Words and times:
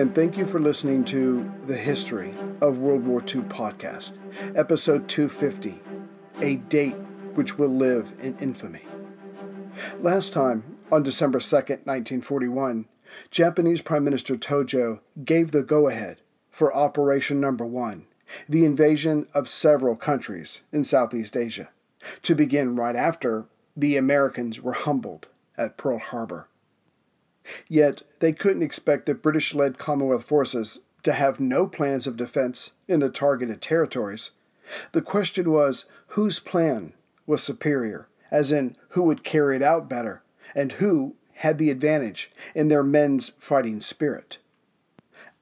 and 0.00 0.14
thank 0.14 0.38
you 0.38 0.46
for 0.46 0.58
listening 0.58 1.04
to 1.04 1.52
the 1.66 1.76
History 1.76 2.34
of 2.62 2.78
World 2.78 3.04
War 3.04 3.20
II 3.20 3.42
podcast, 3.42 4.16
episode 4.56 5.10
250 5.10 5.78
A 6.40 6.56
Date 6.56 6.96
Which 7.34 7.58
Will 7.58 7.68
Live 7.68 8.14
in 8.18 8.34
Infamy. 8.38 8.80
Last 10.00 10.32
time, 10.32 10.78
on 10.90 11.02
December 11.02 11.38
2nd, 11.38 11.84
1941, 11.84 12.86
Japanese 13.30 13.82
Prime 13.82 14.02
Minister 14.02 14.36
Tojo 14.36 15.00
gave 15.22 15.50
the 15.50 15.62
go 15.62 15.86
ahead 15.86 16.22
for 16.48 16.74
Operation 16.74 17.38
Number 17.38 17.66
One, 17.66 18.06
the 18.48 18.64
invasion 18.64 19.26
of 19.34 19.50
several 19.50 19.96
countries 19.96 20.62
in 20.72 20.82
Southeast 20.82 21.36
Asia, 21.36 21.68
to 22.22 22.34
begin 22.34 22.74
right 22.74 22.96
after 22.96 23.44
the 23.76 23.98
Americans 23.98 24.62
were 24.62 24.72
humbled 24.72 25.26
at 25.58 25.76
Pearl 25.76 25.98
Harbor. 25.98 26.48
Yet 27.68 28.02
they 28.20 28.32
couldn't 28.32 28.62
expect 28.62 29.06
the 29.06 29.14
British 29.14 29.54
led 29.54 29.78
Commonwealth 29.78 30.24
forces 30.24 30.80
to 31.02 31.12
have 31.12 31.40
no 31.40 31.66
plans 31.66 32.06
of 32.06 32.16
defense 32.16 32.72
in 32.88 33.00
the 33.00 33.08
targeted 33.08 33.60
territories. 33.60 34.32
The 34.92 35.02
question 35.02 35.50
was 35.50 35.86
whose 36.08 36.38
plan 36.38 36.92
was 37.26 37.42
superior, 37.42 38.08
as 38.30 38.52
in 38.52 38.76
who 38.90 39.02
would 39.02 39.24
carry 39.24 39.56
it 39.56 39.62
out 39.62 39.88
better, 39.88 40.22
and 40.54 40.72
who 40.72 41.14
had 41.34 41.58
the 41.58 41.70
advantage 41.70 42.30
in 42.54 42.68
their 42.68 42.82
men's 42.82 43.30
fighting 43.38 43.80
spirit. 43.80 44.38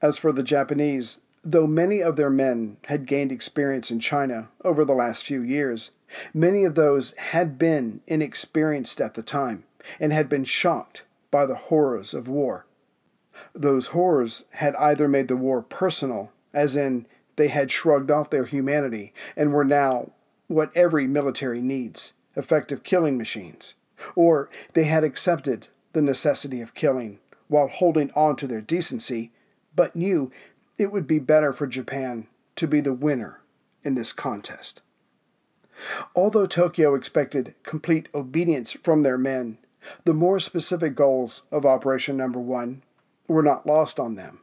As 0.01 0.17
for 0.17 0.31
the 0.31 0.43
Japanese, 0.43 1.19
though 1.43 1.67
many 1.67 2.01
of 2.01 2.15
their 2.15 2.29
men 2.29 2.77
had 2.85 3.05
gained 3.05 3.31
experience 3.31 3.91
in 3.91 3.99
China 3.99 4.49
over 4.63 4.85
the 4.85 4.93
last 4.93 5.25
few 5.25 5.41
years, 5.41 5.91
many 6.33 6.63
of 6.63 6.75
those 6.75 7.11
had 7.15 7.57
been 7.57 8.01
inexperienced 8.07 9.01
at 9.01 9.15
the 9.15 9.21
time 9.21 9.65
and 9.99 10.13
had 10.13 10.29
been 10.29 10.43
shocked 10.43 11.03
by 11.31 11.45
the 11.45 11.55
horrors 11.55 12.13
of 12.13 12.27
war. 12.27 12.65
Those 13.53 13.87
horrors 13.87 14.45
had 14.51 14.75
either 14.75 15.07
made 15.07 15.27
the 15.27 15.37
war 15.37 15.61
personal, 15.61 16.31
as 16.53 16.75
in 16.75 17.05
they 17.35 17.47
had 17.47 17.71
shrugged 17.71 18.11
off 18.11 18.29
their 18.29 18.45
humanity 18.45 19.13
and 19.37 19.53
were 19.53 19.65
now 19.65 20.11
what 20.47 20.75
every 20.75 21.07
military 21.07 21.61
needs 21.61 22.13
effective 22.35 22.83
killing 22.83 23.17
machines, 23.17 23.75
or 24.15 24.49
they 24.73 24.85
had 24.85 25.03
accepted 25.03 25.67
the 25.93 26.01
necessity 26.01 26.61
of 26.61 26.73
killing 26.73 27.19
while 27.47 27.67
holding 27.67 28.11
on 28.15 28.35
to 28.35 28.47
their 28.47 28.61
decency, 28.61 29.31
but 29.75 29.95
knew 29.95 30.31
it 30.77 30.91
would 30.91 31.07
be 31.07 31.19
better 31.19 31.51
for 31.51 31.67
Japan 31.67 32.27
to 32.55 32.67
be 32.67 32.81
the 32.81 32.93
winner 32.93 33.41
in 33.83 33.95
this 33.95 34.13
contest. 34.13 34.81
Although 36.15 36.45
Tokyo 36.45 36.93
expected 36.93 37.55
complete 37.63 38.09
obedience 38.13 38.73
from 38.73 39.03
their 39.03 39.17
men, 39.17 39.57
the 40.05 40.13
more 40.13 40.39
specific 40.39 40.95
goals 40.95 41.43
of 41.51 41.65
Operation 41.65 42.17
Number 42.17 42.39
One 42.39 42.83
were 43.27 43.43
not 43.43 43.65
lost 43.65 43.99
on 43.99 44.15
them. 44.15 44.39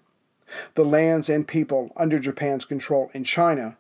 The 0.75 0.85
lands 0.85 1.29
and 1.29 1.47
people 1.47 1.93
under 1.97 2.19
Japan's 2.19 2.65
control 2.65 3.11
in 3.13 3.25
China 3.25 3.77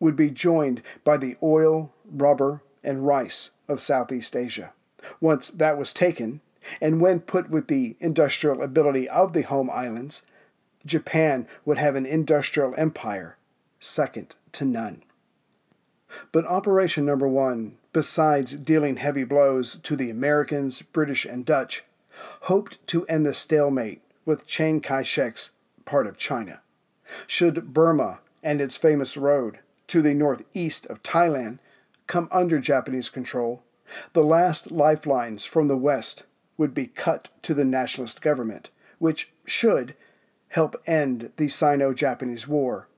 would 0.00 0.16
be 0.16 0.30
joined 0.30 0.82
by 1.04 1.16
the 1.16 1.36
oil, 1.42 1.92
rubber, 2.10 2.62
and 2.82 3.06
rice 3.06 3.50
of 3.68 3.80
Southeast 3.80 4.34
Asia. 4.34 4.72
Once 5.20 5.48
that 5.48 5.78
was 5.78 5.92
taken, 5.92 6.40
and 6.80 7.00
when 7.00 7.20
put 7.20 7.50
with 7.50 7.68
the 7.68 7.96
industrial 8.00 8.62
ability 8.62 9.08
of 9.08 9.32
the 9.32 9.42
home 9.42 9.70
islands, 9.70 10.22
Japan 10.84 11.46
would 11.64 11.78
have 11.78 11.96
an 11.96 12.06
industrial 12.06 12.74
empire 12.76 13.36
second 13.78 14.36
to 14.52 14.64
none. 14.64 15.02
But 16.32 16.46
Operation 16.46 17.04
Number 17.04 17.28
One 17.28 17.76
besides 17.96 18.56
dealing 18.56 18.96
heavy 18.96 19.24
blows 19.24 19.76
to 19.76 19.96
the 19.96 20.10
Americans, 20.10 20.82
British, 20.82 21.24
and 21.24 21.46
Dutch, 21.46 21.82
hoped 22.42 22.86
to 22.86 23.06
end 23.06 23.24
the 23.24 23.32
stalemate 23.32 24.02
with 24.26 24.44
Chiang 24.46 24.82
Kai 24.82 25.02
shek's 25.02 25.52
part 25.86 26.06
of 26.06 26.18
China. 26.18 26.60
Should 27.26 27.72
Burma 27.72 28.18
and 28.42 28.60
its 28.60 28.76
famous 28.76 29.16
road 29.16 29.60
to 29.86 30.02
the 30.02 30.12
northeast 30.12 30.84
of 30.88 31.02
Thailand 31.02 31.58
come 32.06 32.28
under 32.30 32.58
Japanese 32.58 33.08
control, 33.08 33.62
the 34.12 34.22
last 34.22 34.70
lifelines 34.70 35.46
from 35.46 35.68
the 35.68 35.78
West 35.78 36.24
would 36.58 36.74
be 36.74 36.88
cut 36.88 37.30
to 37.40 37.54
the 37.54 37.64
nationalist 37.64 38.20
government, 38.20 38.68
which 38.98 39.32
should 39.46 39.94
help 40.48 40.76
end 40.86 41.32
the 41.38 41.48
Sino 41.48 41.94
Japanese 41.94 42.46
War 42.46 42.88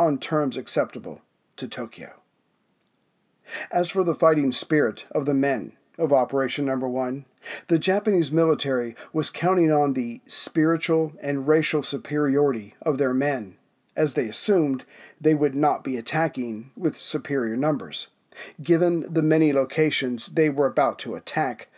on 0.00 0.18
terms 0.18 0.56
acceptable 0.56 1.20
to 1.56 1.68
Tokyo. 1.68 2.21
As 3.70 3.90
for 3.90 4.04
the 4.04 4.14
fighting 4.14 4.52
spirit 4.52 5.06
of 5.12 5.26
the 5.26 5.34
men 5.34 5.72
of 5.98 6.12
Operation 6.12 6.64
Number 6.64 6.88
One, 6.88 7.24
the 7.68 7.78
Japanese 7.78 8.30
military 8.32 8.94
was 9.12 9.30
counting 9.30 9.72
on 9.72 9.92
the 9.92 10.20
spiritual 10.26 11.12
and 11.22 11.48
racial 11.48 11.82
superiority 11.82 12.74
of 12.82 12.98
their 12.98 13.12
men, 13.12 13.56
as 13.96 14.14
they 14.14 14.26
assumed 14.26 14.84
they 15.20 15.34
would 15.34 15.54
not 15.54 15.84
be 15.84 15.96
attacking 15.96 16.70
with 16.76 17.00
superior 17.00 17.56
numbers, 17.56 18.08
given 18.62 19.12
the 19.12 19.22
many 19.22 19.52
locations 19.52 20.26
they 20.26 20.48
were 20.48 20.66
about 20.66 20.98
to 21.00 21.14
attack 21.14 21.68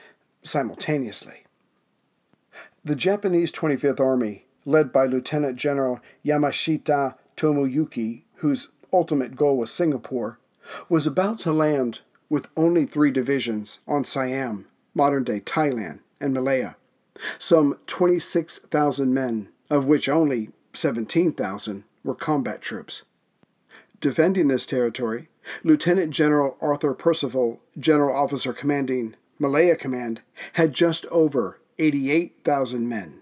simultaneously. 0.43 1.45
The 2.85 2.97
Japanese 2.97 3.51
25th 3.51 4.01
Army, 4.01 4.45
led 4.67 4.93
by 4.93 5.07
Lieutenant 5.07 5.57
General 5.57 6.01
Yamashita 6.25 7.17
Tomoyuki, 7.37 8.23
whose 8.37 8.69
ultimate 8.93 9.37
goal 9.37 9.57
was 9.57 9.73
Singapore, 9.73 10.39
was 10.89 11.07
about 11.07 11.39
to 11.41 11.53
land 11.53 12.01
with 12.29 12.49
only 12.57 12.85
three 12.85 13.11
divisions 13.11 13.81
on 13.87 14.05
Siam, 14.05 14.67
modern 14.95 15.25
day 15.25 15.41
Thailand, 15.41 16.01
and 16.21 16.33
Malaya. 16.33 16.77
Some 17.39 17.79
26,000 17.87 19.15
men, 19.15 19.49
of 19.71 19.85
which 19.85 20.09
only 20.09 20.51
17,000 20.73 21.85
were 22.03 22.15
combat 22.15 22.61
troops. 22.61 23.05
Defending 24.01 24.49
this 24.49 24.67
territory, 24.67 25.29
Lieutenant 25.63 26.11
General 26.11 26.57
Arthur 26.61 26.95
Percival, 26.95 27.61
General 27.79 28.17
Officer 28.17 28.53
commanding 28.53 29.15
Malaya 29.39 29.77
Command, 29.77 30.21
had 30.55 30.73
just 30.73 31.07
over 31.07 31.61
88,000 31.79 32.89
men. 32.89 33.21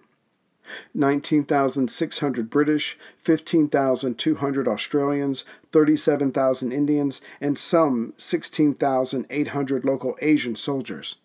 19,600 0.94 2.50
British, 2.50 2.98
15,200 3.18 4.68
Australians, 4.68 5.44
37,000 5.72 6.72
Indians, 6.72 7.20
and 7.40 7.58
some 7.58 8.14
16,800 8.16 9.84
local 9.84 10.16
Asian 10.20 10.56
soldiers. 10.56 11.16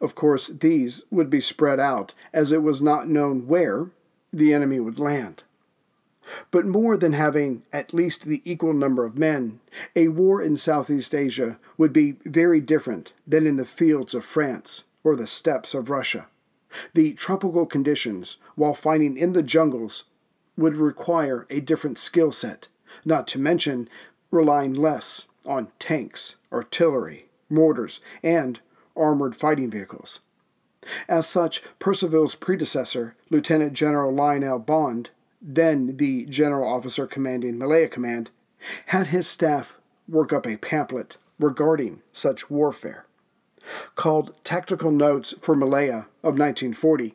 Of 0.00 0.14
course, 0.14 0.46
these 0.46 1.02
would 1.10 1.28
be 1.28 1.40
spread 1.40 1.78
out, 1.78 2.14
as 2.32 2.52
it 2.52 2.62
was 2.62 2.80
not 2.80 3.08
known 3.08 3.46
where 3.46 3.90
the 4.32 4.54
enemy 4.54 4.80
would 4.80 4.98
land. 4.98 5.44
But 6.50 6.66
more 6.66 6.96
than 6.96 7.12
having 7.12 7.62
at 7.72 7.94
least 7.94 8.24
the 8.24 8.42
equal 8.44 8.72
number 8.72 9.04
of 9.04 9.18
men, 9.18 9.60
a 9.94 10.08
war 10.08 10.42
in 10.42 10.56
Southeast 10.56 11.14
Asia 11.14 11.58
would 11.78 11.92
be 11.92 12.16
very 12.24 12.60
different 12.60 13.12
than 13.26 13.46
in 13.46 13.56
the 13.56 13.64
fields 13.64 14.14
of 14.14 14.24
France 14.24 14.84
or 15.04 15.14
the 15.14 15.26
steppes 15.26 15.72
of 15.74 15.88
Russia. 15.88 16.26
The 16.94 17.12
tropical 17.12 17.66
conditions, 17.66 18.38
while 18.54 18.74
fighting 18.74 19.16
in 19.16 19.32
the 19.32 19.42
jungles, 19.42 20.04
would 20.56 20.76
require 20.76 21.46
a 21.50 21.60
different 21.60 21.98
skill 21.98 22.32
set, 22.32 22.68
not 23.04 23.26
to 23.28 23.38
mention 23.38 23.88
relying 24.30 24.74
less 24.74 25.26
on 25.44 25.68
tanks, 25.78 26.36
artillery, 26.52 27.28
mortars, 27.48 28.00
and 28.22 28.60
armored 28.96 29.36
fighting 29.36 29.70
vehicles. 29.70 30.20
As 31.08 31.26
such, 31.26 31.62
Percival's 31.78 32.34
predecessor, 32.34 33.16
Lieutenant 33.30 33.72
General 33.72 34.12
Lionel 34.12 34.58
Bond, 34.58 35.10
then 35.42 35.96
the 35.96 36.26
general 36.26 36.68
officer 36.68 37.06
commanding 37.06 37.58
Malaya 37.58 37.88
Command, 37.88 38.30
had 38.86 39.08
his 39.08 39.28
staff 39.28 39.78
work 40.08 40.32
up 40.32 40.46
a 40.46 40.56
pamphlet 40.56 41.16
regarding 41.38 42.02
such 42.12 42.50
warfare 42.50 43.06
called 43.94 44.34
Tactical 44.44 44.90
Notes 44.90 45.34
for 45.40 45.54
Malaya 45.54 46.06
of 46.22 46.38
1940. 46.38 47.14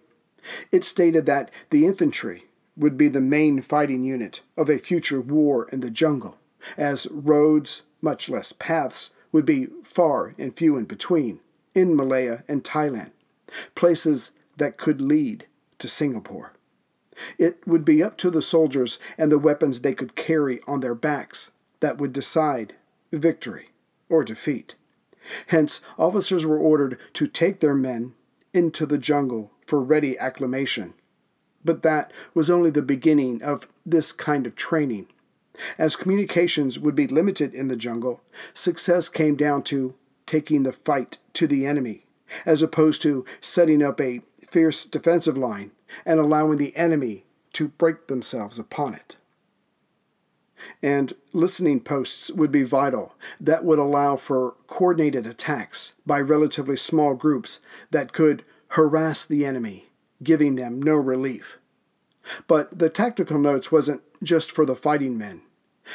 It 0.72 0.84
stated 0.84 1.26
that 1.26 1.52
the 1.70 1.86
infantry 1.86 2.46
would 2.76 2.98
be 2.98 3.10
the 3.10 3.22
main 3.22 3.62
fighting 3.62 4.04
unit 4.04 4.42
of 4.58 4.70
a 4.70 4.78
future 4.78 5.22
war 5.22 5.68
in 5.72 5.82
the 5.82 5.92
jungle, 5.92 6.38
as 6.78 7.08
roads, 7.12 7.82
much 8.02 8.30
less 8.30 8.52
paths, 8.54 9.12
would 9.32 9.46
be 9.46 9.68
far 9.84 10.34
and 10.38 10.58
few 10.58 10.78
in 10.78 10.86
between 10.86 11.40
in 11.74 11.96
Malaya 11.96 12.44
and 12.48 12.64
Thailand, 12.64 13.12
places 13.76 14.32
that 14.58 14.78
could 14.78 15.02
lead 15.02 15.46
to 15.80 15.88
Singapore. 15.88 16.54
It 17.38 17.66
would 17.68 17.86
be 17.86 18.02
up 18.02 18.18
to 18.18 18.30
the 18.30 18.42
soldiers 18.42 19.00
and 19.18 19.32
the 19.32 19.40
weapons 19.40 19.82
they 19.82 19.94
could 19.94 20.16
carry 20.16 20.62
on 20.68 20.80
their 20.80 20.96
backs 20.96 21.52
that 21.80 21.98
would 21.98 22.14
decide 22.14 22.76
victory 23.12 23.70
or 24.10 24.24
defeat. 24.24 24.76
Hence, 25.48 25.82
officers 25.98 26.46
were 26.46 26.58
ordered 26.58 26.98
to 27.14 27.28
take 27.28 27.60
their 27.60 27.76
men 27.76 28.14
into 28.54 28.86
the 28.86 28.98
jungle 28.98 29.52
for 29.66 29.82
ready 29.82 30.18
acclimation. 30.18 30.94
But 31.64 31.84
that 31.84 32.12
was 32.34 32.50
only 32.50 32.70
the 32.70 32.82
beginning 32.82 33.42
of 33.42 33.68
this 33.86 34.12
kind 34.12 34.48
of 34.48 34.56
training. 34.56 35.08
As 35.78 35.96
communications 35.96 36.80
would 36.80 36.96
be 36.96 37.08
limited 37.08 37.54
in 37.54 37.68
the 37.68 37.76
jungle, 37.76 38.22
success 38.54 39.10
came 39.10 39.36
down 39.36 39.64
to 39.64 39.96
taking 40.26 40.64
the 40.64 40.74
fight 40.74 41.18
to 41.34 41.46
the 41.46 41.66
enemy, 41.66 42.06
as 42.46 42.62
opposed 42.62 43.02
to 43.04 43.26
setting 43.42 43.84
up 43.84 44.00
a 44.00 44.22
fierce 44.48 44.86
defensive 44.86 45.38
line 45.38 45.72
and 46.06 46.20
allowing 46.20 46.58
the 46.58 46.76
enemy 46.76 47.26
to 47.54 47.68
break 47.68 48.08
themselves 48.08 48.58
upon 48.58 48.94
it. 48.94 49.18
And 50.82 51.14
listening 51.34 51.80
posts 51.80 52.32
would 52.32 52.52
be 52.52 52.64
vital 52.64 53.16
that 53.40 53.64
would 53.64 53.80
allow 53.80 54.16
for 54.16 54.56
coordinated 54.68 55.26
attacks 55.26 55.94
by 56.06 56.20
relatively 56.20 56.78
small 56.78 57.14
groups 57.14 57.60
that 57.92 58.14
could 58.14 58.44
harass 58.70 59.26
the 59.26 59.46
enemy, 59.46 59.90
giving 60.24 60.56
them 60.56 60.82
no 60.82 60.96
relief. 60.96 61.58
But 62.48 62.78
the 62.78 62.90
tactical 62.90 63.40
notes 63.40 63.72
wasn't 63.72 64.04
just 64.24 64.52
for 64.52 64.66
the 64.66 64.76
fighting 64.76 65.18
men. 65.18 65.42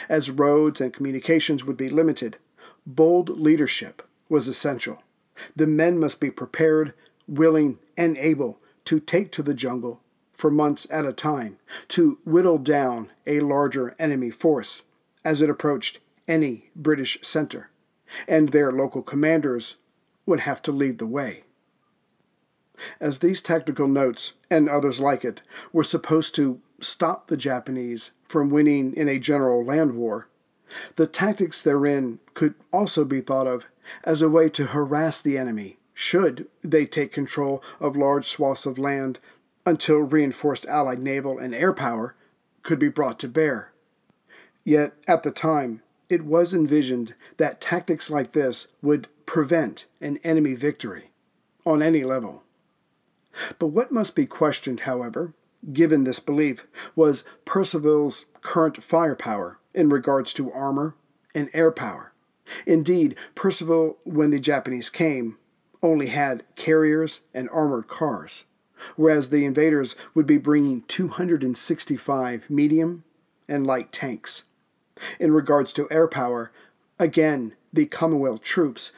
As 0.09 0.31
roads 0.31 0.81
and 0.81 0.93
communications 0.93 1.65
would 1.65 1.77
be 1.77 1.89
limited, 1.89 2.39
bold 2.85 3.29
leadership 3.29 4.03
was 4.29 4.49
essential. 4.49 5.03
The 5.55 5.67
men 5.67 5.99
must 5.99 6.21
be 6.21 6.31
prepared, 6.31 6.95
willing, 7.29 7.79
and 7.97 8.17
able 8.17 8.59
to 8.87 9.01
take 9.01 9.31
to 9.33 9.43
the 9.43 9.55
jungle 9.55 10.01
for 10.37 10.51
months 10.51 10.87
at 10.91 11.07
a 11.07 11.13
time 11.13 11.59
to 11.89 12.19
whittle 12.25 12.59
down 12.59 13.11
a 13.27 13.41
larger 13.41 13.95
enemy 13.99 14.31
force 14.31 14.83
as 15.25 15.43
it 15.43 15.51
approached 15.51 15.99
any 16.29 16.71
British 16.77 17.19
center, 17.23 17.71
and 18.29 18.51
their 18.51 18.71
local 18.71 19.03
commanders 19.03 19.77
would 20.27 20.41
have 20.41 20.63
to 20.63 20.73
lead 20.73 20.99
the 20.99 21.07
way. 21.07 21.43
As 23.01 23.21
these 23.21 23.41
tactical 23.41 23.89
notes, 23.89 24.35
and 24.51 24.69
others 24.69 25.01
like 25.01 25.25
it, 25.25 25.41
were 25.73 25.83
supposed 25.83 26.35
to 26.35 26.61
stop 26.81 27.29
the 27.29 27.37
Japanese 27.37 28.11
from 28.29 28.51
winning 28.51 28.93
in 28.95 29.09
a 29.09 29.19
general 29.19 29.65
land 29.65 29.97
war, 29.97 30.29
the 30.97 31.07
tactics 31.07 31.63
therein 31.63 32.19
could 32.35 32.55
also 32.73 33.05
be 33.05 33.21
thought 33.21 33.47
of 33.47 33.67
as 34.05 34.21
a 34.21 34.29
way 34.29 34.49
to 34.51 34.67
harass 34.67 35.23
the 35.23 35.39
enemy 35.39 35.79
should 35.95 36.47
they 36.63 36.85
take 36.85 37.11
control 37.11 37.63
of 37.81 37.97
large 37.97 38.27
swaths 38.27 38.67
of 38.67 38.79
land 38.79 39.19
until 39.67 39.99
reinforced 39.99 40.65
Allied 40.67 41.01
naval 41.01 41.39
and 41.39 41.55
air 41.55 41.73
power 41.73 42.15
could 42.63 42.79
be 42.79 42.89
brought 42.89 43.19
to 43.19 43.29
bear. 43.29 43.73
Yet, 44.65 44.95
at 45.07 45.23
the 45.23 45.31
time, 45.31 45.83
it 46.09 46.25
was 46.25 46.55
envisioned 46.55 47.15
that 47.37 47.61
tactics 47.61 48.11
like 48.11 48.33
this 48.33 48.69
would 48.81 49.09
prevent 49.27 49.87
an 50.01 50.19
enemy 50.25 50.55
victory 50.55 51.11
on 51.65 51.83
any 51.83 52.05
level. 52.05 52.45
But 53.59 53.69
what 53.69 53.93
must 53.93 54.15
be 54.15 54.25
questioned, 54.25 54.81
however, 54.81 55.35
given 55.73 56.05
this 56.05 56.21
belief, 56.21 56.67
was 56.95 57.25
Percival's 57.45 58.25
current 58.41 58.83
firepower 58.83 59.59
in 59.75 59.89
regards 59.89 60.33
to 60.35 60.53
armor 60.53 60.95
and 61.35 61.51
air 61.53 61.71
power. 61.71 62.13
Indeed, 62.67 63.17
Percival, 63.35 63.99
when 64.05 64.31
the 64.31 64.41
Japanese 64.41 64.89
came, 64.89 65.37
only 65.83 66.07
had 66.07 66.45
carriers 66.55 67.21
and 67.35 67.49
armored 67.51 67.89
cars, 67.89 68.45
whereas 68.97 69.31
the 69.31 69.45
invaders 69.45 69.97
would 70.15 70.27
be 70.27 70.39
bringing 70.39 70.83
265 70.83 72.51
medium 72.51 73.05
and 73.49 73.67
light 73.67 73.93
tanks. 73.93 74.45
In 75.21 75.33
regards 75.33 75.73
to 75.75 75.91
air 75.91 76.09
power, 76.09 76.51
again, 76.99 77.55
the 77.73 77.87
Commonwealth 77.87 78.43
troops 78.43 78.93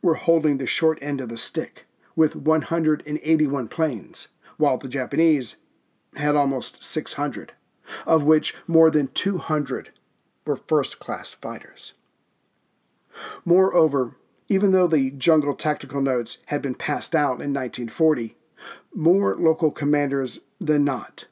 were 0.00 0.14
holding 0.14 0.58
the 0.58 0.66
short 0.66 0.98
end 1.02 1.20
of 1.20 1.28
the 1.28 1.36
stick 1.36 1.86
with 2.16 2.36
181 2.36 3.68
planes, 3.68 4.28
while 4.56 4.76
the 4.76 4.88
Japanese 4.88 5.56
had 6.16 6.36
almost 6.36 6.82
600, 6.82 7.52
of 8.06 8.22
which 8.22 8.54
more 8.66 8.90
than 8.90 9.08
200 9.08 9.90
were 10.44 10.56
first 10.56 10.98
class 10.98 11.32
fighters. 11.32 11.94
Moreover, 13.44 14.16
even 14.48 14.72
though 14.72 14.86
the 14.86 15.10
jungle 15.10 15.54
tactical 15.54 16.00
notes 16.00 16.38
had 16.46 16.60
been 16.60 16.74
passed 16.74 17.14
out 17.14 17.40
in 17.40 17.52
1940, 17.54 18.36
more 18.94 19.36
local 19.36 19.70
commanders 19.70 20.40
than 20.60 20.84
not 20.84 21.26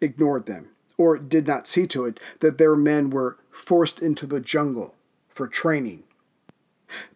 ignored 0.00 0.46
them 0.46 0.70
or 0.96 1.16
did 1.16 1.46
not 1.46 1.66
see 1.66 1.86
to 1.86 2.04
it 2.04 2.20
that 2.40 2.58
their 2.58 2.76
men 2.76 3.10
were 3.10 3.38
forced 3.50 4.00
into 4.00 4.26
the 4.26 4.40
jungle 4.40 4.94
for 5.28 5.46
training. 5.46 6.02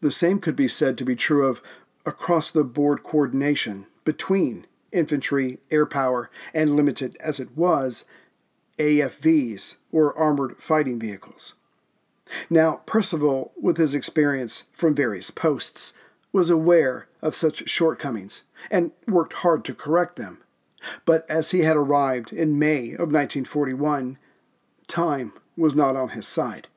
The 0.00 0.10
same 0.10 0.38
could 0.38 0.56
be 0.56 0.68
said 0.68 0.96
to 0.98 1.04
be 1.04 1.16
true 1.16 1.46
of 1.46 1.62
across 2.06 2.50
the 2.50 2.64
board 2.64 3.02
coordination 3.02 3.86
between 4.04 4.66
infantry, 4.92 5.58
air 5.70 5.86
power, 5.86 6.30
and 6.52 6.76
limited 6.76 7.16
as 7.20 7.40
it 7.40 7.56
was, 7.56 8.04
AFVs, 8.78 9.76
or 9.90 10.16
armored 10.16 10.58
fighting 10.58 10.98
vehicles. 10.98 11.54
Now, 12.48 12.82
Percival, 12.86 13.52
with 13.60 13.76
his 13.76 13.94
experience 13.94 14.64
from 14.72 14.94
various 14.94 15.30
posts, 15.30 15.94
was 16.32 16.50
aware 16.50 17.08
of 17.20 17.36
such 17.36 17.68
shortcomings 17.68 18.44
and 18.70 18.92
worked 19.06 19.34
hard 19.34 19.64
to 19.64 19.74
correct 19.74 20.16
them. 20.16 20.38
But 21.04 21.28
as 21.30 21.50
he 21.50 21.60
had 21.60 21.76
arrived 21.76 22.32
in 22.32 22.58
May 22.58 22.92
of 22.92 23.12
1941, 23.12 24.18
time 24.88 25.32
was 25.56 25.74
not 25.74 25.96
on 25.96 26.10
his 26.10 26.26
side, 26.26 26.68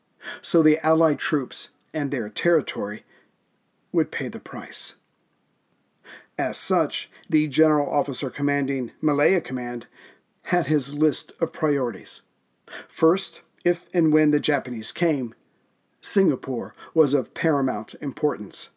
so 0.41 0.61
the 0.61 0.79
Allied 0.85 1.19
troops 1.19 1.69
and 1.93 2.11
their 2.11 2.29
territory 2.29 3.03
would 3.91 4.11
pay 4.11 4.27
the 4.27 4.39
price. 4.39 4.95
As 6.37 6.57
such, 6.57 7.09
the 7.29 7.47
general 7.47 7.89
officer 7.89 8.29
commanding 8.29 8.91
Malaya 9.01 9.39
Command 9.39 9.87
had 10.47 10.67
his 10.67 10.93
list 10.93 11.31
of 11.39 11.53
priorities. 11.53 12.21
First, 12.87 13.41
if 13.63 13.87
and 13.93 14.11
when 14.11 14.31
the 14.31 14.39
Japanese 14.39 14.91
came, 14.91 15.33
Singapore 16.01 16.75
was 16.93 17.13
of 17.13 17.33
paramount 17.33 17.95
importance. 18.01 18.69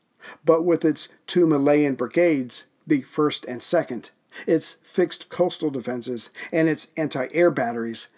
But 0.44 0.64
with 0.64 0.84
its 0.84 1.08
two 1.26 1.46
Malayan 1.46 1.94
brigades, 1.94 2.64
the 2.86 3.02
1st 3.02 3.44
and 3.46 3.60
2nd, 3.60 4.10
its 4.46 4.74
fixed 4.82 5.28
coastal 5.28 5.70
defenses, 5.70 6.30
and 6.52 6.68
its 6.68 6.88
anti 6.96 7.28
air 7.32 7.50
batteries, 7.50 8.08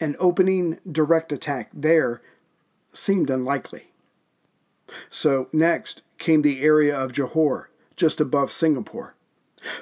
an 0.00 0.16
opening 0.18 0.78
direct 0.90 1.32
attack 1.32 1.70
there 1.72 2.22
seemed 2.92 3.30
unlikely. 3.30 3.88
So, 5.08 5.48
next 5.52 6.02
came 6.18 6.42
the 6.42 6.62
area 6.62 6.96
of 6.96 7.12
Johor, 7.12 7.66
just 7.96 8.20
above 8.20 8.50
Singapore. 8.50 9.14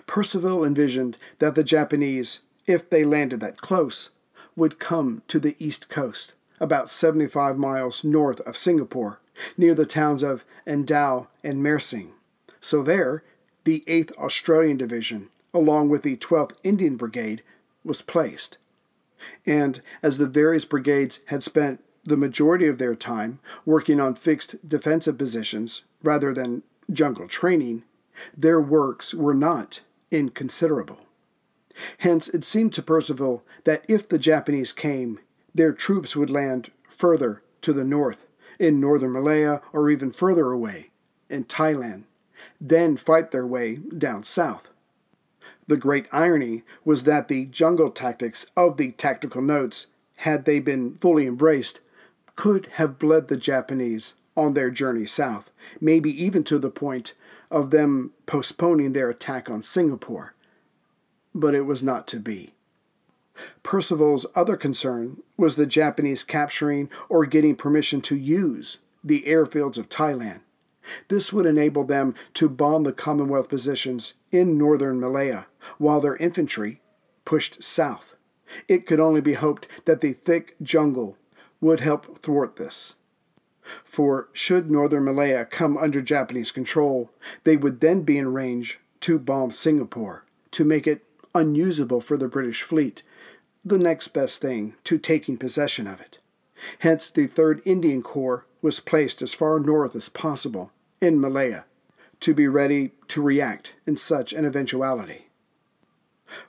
Percival 0.07 0.65
envisioned 0.65 1.17
that 1.39 1.55
the 1.55 1.65
Japanese, 1.65 2.41
if 2.67 2.91
they 2.91 3.05
landed 3.05 3.41
that 3.41 3.61
close, 3.61 4.11
would 4.57 4.79
come 4.79 5.23
to 5.29 5.39
the 5.39 5.57
east 5.59 5.89
coast, 5.89 6.35
about 6.61 6.91
75 6.91 7.57
miles 7.57 8.03
north 8.03 8.41
of 8.41 8.57
Singapore, 8.57 9.21
near 9.56 9.75
the 9.75 9.87
towns 9.87 10.23
of 10.23 10.44
Endau 10.67 11.29
and 11.43 11.62
Mersing. 11.62 12.12
So 12.61 12.83
there, 12.83 13.23
the 13.64 13.85
8th 13.87 14.12
Australian 14.16 14.76
Division, 14.76 15.28
along 15.54 15.88
with 15.88 16.02
the 16.02 16.16
12th 16.16 16.52
Indian 16.62 16.97
Brigade, 16.97 17.42
was 17.85 18.02
placed. 18.02 18.59
And 19.47 19.80
as 20.02 20.18
the 20.18 20.26
various 20.26 20.64
brigades 20.64 21.21
had 21.26 21.42
spent 21.42 21.83
the 22.04 22.16
majority 22.16 22.66
of 22.66 22.78
their 22.78 22.95
time 22.95 23.38
working 23.66 24.00
on 24.00 24.14
fixed 24.14 24.68
defensive 24.68 25.18
positions 25.18 25.83
rather 26.02 26.33
than 26.33 26.62
jungle 26.90 27.28
training, 27.28 27.85
their 28.37 28.61
works 28.61 29.12
were 29.14 29.35
not 29.35 29.80
inconsiderable. 30.11 31.00
Hence, 31.99 32.28
it 32.28 32.45
seemed 32.45 32.73
to 32.75 32.83
Percival 32.83 33.45
that 33.64 33.85
if 33.88 34.09
the 34.09 34.18
Japanese 34.18 34.73
came, 34.73 35.21
their 35.54 35.73
troops 35.73 36.16
would 36.16 36.30
land 36.30 36.71
further 36.88 37.42
to 37.62 37.73
the 37.73 37.85
north, 37.85 38.26
in 38.59 38.81
northern 38.81 39.12
Malaya, 39.12 39.61
or 39.73 39.91
even 39.91 40.12
further 40.12 40.50
away, 40.50 40.91
in 41.29 41.45
Thailand, 41.45 42.05
then 42.61 42.97
fight 42.97 43.31
their 43.31 43.47
way 43.47 43.77
down 43.77 44.25
south. 44.25 44.71
The 45.67 45.77
great 45.77 46.07
irony 46.12 46.62
was 46.85 47.05
that 47.05 47.29
the 47.29 47.45
jungle 47.45 47.91
tactics 47.91 48.47
of 48.57 48.77
the 48.79 48.93
tactical 48.93 49.43
notes, 49.43 49.87
had 50.17 50.45
they 50.45 50.61
been 50.61 50.97
fully 50.97 51.27
embraced, 51.27 51.81
could 52.37 52.67
have 52.75 52.99
bled 52.99 53.29
the 53.29 53.37
Japanese 53.37 54.15
on 54.37 54.55
their 54.55 54.71
journey 54.71 55.05
south, 55.05 55.50
maybe 55.81 56.11
even 56.11 56.45
to 56.45 56.59
the 56.59 56.71
point 56.71 57.15
of 57.50 57.71
them 57.71 58.12
postponing 58.27 58.93
their 58.93 59.11
attack 59.11 59.50
on 59.50 59.62
Singapore. 59.62 60.35
But 61.35 61.55
it 61.55 61.62
was 61.62 61.83
not 61.83 62.07
to 62.09 62.19
be. 62.19 62.55
Percival's 63.62 64.26
other 64.35 64.57
concern 64.57 65.23
was 65.37 65.57
the 65.57 65.66
Japanese 65.66 66.25
capturing 66.25 66.90
or 67.09 67.26
getting 67.26 67.57
permission 67.57 68.00
to 68.02 68.16
use 68.16 68.78
the 69.04 69.23
airfields 69.23 69.78
of 69.78 69.88
Thailand. 69.88 70.40
This 71.09 71.33
would 71.33 71.47
enable 71.47 71.85
them 71.85 72.14
to 72.35 72.49
bomb 72.49 72.85
the 72.85 72.92
Commonwealth 72.92 73.49
positions 73.49 74.14
in 74.33 74.57
northern 74.57 75.00
Malaya 75.00 75.47
while 75.76 76.00
their 76.00 76.16
infantry 76.16 76.80
pushed 77.25 77.62
south. 77.62 78.16
It 78.66 78.87
could 78.87 79.00
only 79.00 79.21
be 79.21 79.35
hoped 79.35 79.68
that 79.85 80.00
the 80.00 80.14
thick 80.14 80.57
jungle 80.62 81.16
would 81.61 81.80
help 81.80 82.18
thwart 82.18 82.57
this. 82.57 82.97
For 83.85 84.28
should 84.33 84.71
northern 84.71 85.04
Malaya 85.04 85.45
come 85.45 85.76
under 85.76 86.00
Japanese 86.00 86.50
control, 86.50 87.11
they 87.45 87.57
would 87.57 87.80
then 87.80 88.02
be 88.02 88.16
in 88.16 88.33
range 88.33 88.80
to 89.00 89.18
bomb 89.18 89.50
Singapore, 89.50 90.25
to 90.52 90.64
make 90.64 90.87
it 90.87 91.04
unusable 91.35 92.00
for 92.00 92.16
the 92.16 92.28
British 92.28 92.62
fleet, 92.62 93.02
the 93.69 93.79
next 93.79 94.09
best 94.09 94.41
thing 94.41 94.75
to 94.85 94.99
taking 94.99 95.37
possession 95.37 95.87
of 95.87 96.01
it. 96.01 96.19
Hence, 96.81 97.11
the 97.11 97.29
3rd 97.29 97.63
Indian 97.65 98.03
Corps 98.03 98.47
was 98.61 98.81
placed 98.81 99.23
as 99.23 99.35
far 99.35 99.61
north 99.61 99.95
as 99.95 100.09
possible, 100.09 100.73
in 101.01 101.21
Malaya, 101.21 101.65
to 102.21 102.35
be 102.35 102.49
ready 102.49 102.93
to 103.09 103.23
react 103.23 103.75
in 103.87 103.97
such 103.97 104.33
an 104.33 104.45
eventuality. 104.45 105.27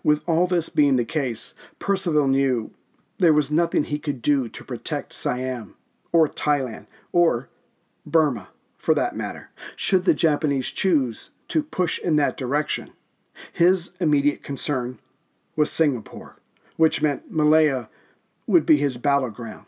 With 0.03 0.21
all 0.25 0.47
this 0.47 0.69
being 0.69 0.95
the 0.95 1.05
case, 1.05 1.53
Percival 1.77 2.27
knew 2.27 2.71
there 3.19 3.33
was 3.33 3.51
nothing 3.51 3.83
he 3.83 3.99
could 3.99 4.21
do 4.21 4.49
to 4.49 4.63
protect 4.63 5.13
Siam, 5.13 5.75
or 6.11 6.27
Thailand, 6.27 6.87
or 7.11 7.49
Burma, 8.05 8.49
for 8.77 8.93
that 8.95 9.15
matter, 9.15 9.51
should 9.75 10.05
the 10.05 10.13
Japanese 10.13 10.71
choose 10.71 11.29
to 11.49 11.61
push 11.61 11.99
in 11.99 12.15
that 12.15 12.37
direction. 12.37 12.91
His 13.53 13.91
immediate 13.99 14.43
concern 14.43 14.99
was 15.55 15.71
Singapore, 15.71 16.38
which 16.79 17.01
meant 17.01 17.29
Malaya 17.29 17.89
would 18.47 18.65
be 18.65 18.77
his 18.77 18.97
battleground, 18.97 19.65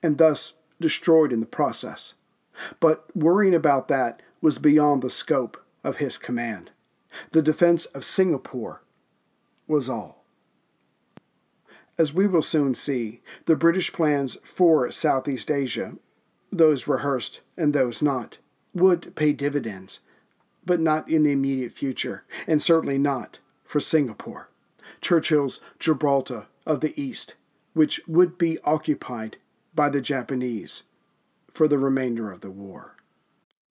and 0.00 0.16
thus 0.16 0.52
destroyed 0.80 1.32
in 1.32 1.40
the 1.40 1.44
process. 1.44 2.14
But 2.78 3.04
worrying 3.16 3.52
about 3.52 3.88
that 3.88 4.22
was 4.40 4.60
beyond 4.60 5.02
the 5.02 5.10
scope 5.10 5.60
of 5.82 5.96
his 5.96 6.18
command. 6.18 6.70
The 7.32 7.42
defense 7.42 7.86
of 7.86 8.04
Singapore 8.04 8.80
was 9.66 9.88
all. 9.88 10.24
As 11.98 12.14
we 12.14 12.28
will 12.28 12.42
soon 12.42 12.76
see, 12.76 13.22
the 13.46 13.56
British 13.56 13.92
plans 13.92 14.36
for 14.44 14.88
Southeast 14.92 15.50
Asia, 15.50 15.96
those 16.52 16.86
rehearsed 16.86 17.40
and 17.56 17.74
those 17.74 18.02
not, 18.02 18.38
would 18.72 19.16
pay 19.16 19.32
dividends, 19.32 19.98
but 20.64 20.78
not 20.78 21.08
in 21.08 21.24
the 21.24 21.32
immediate 21.32 21.72
future, 21.72 22.22
and 22.46 22.62
certainly 22.62 22.98
not 22.98 23.40
for 23.64 23.80
Singapore, 23.80 24.48
Churchill's 25.00 25.58
Gibraltar 25.80 26.46
of 26.66 26.80
the 26.80 26.98
East, 27.00 27.34
which 27.72 28.00
would 28.06 28.38
be 28.38 28.58
occupied 28.64 29.36
by 29.74 29.88
the 29.88 30.00
Japanese 30.00 30.82
for 31.52 31.68
the 31.68 31.78
remainder 31.78 32.30
of 32.30 32.40
the 32.40 32.50
war. 32.50 32.96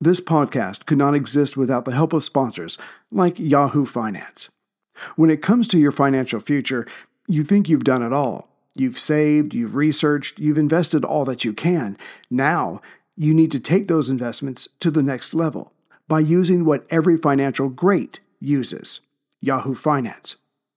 This 0.01 0.21
podcast 0.21 0.85
could 0.85 0.97
not 0.97 1.15
exist 1.15 1.57
without 1.57 1.85
the 1.85 1.91
help 1.91 2.13
of 2.13 2.23
sponsors 2.23 2.77
like 3.11 3.39
Yahoo 3.39 3.85
Finance. 3.85 4.49
When 5.15 5.29
it 5.29 5.41
comes 5.41 5.67
to 5.69 5.79
your 5.79 5.91
financial 5.91 6.39
future, 6.39 6.87
you 7.27 7.43
think 7.43 7.67
you've 7.67 7.83
done 7.83 8.01
it 8.01 8.13
all. 8.13 8.49
You've 8.75 8.99
saved, 8.99 9.53
you've 9.53 9.75
researched, 9.75 10.39
you've 10.39 10.57
invested 10.57 11.03
all 11.03 11.25
that 11.25 11.43
you 11.43 11.53
can. 11.53 11.97
Now, 12.29 12.81
you 13.17 13.33
need 13.33 13.51
to 13.51 13.59
take 13.59 13.87
those 13.87 14.09
investments 14.09 14.69
to 14.79 14.89
the 14.89 15.03
next 15.03 15.33
level 15.33 15.73
by 16.07 16.21
using 16.21 16.63
what 16.63 16.85
every 16.89 17.17
financial 17.17 17.67
great 17.67 18.21
uses 18.39 19.01
Yahoo 19.41 19.75
Finance. 19.75 20.37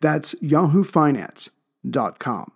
That's 0.00 0.34
yahoofinance.com. 0.36 2.52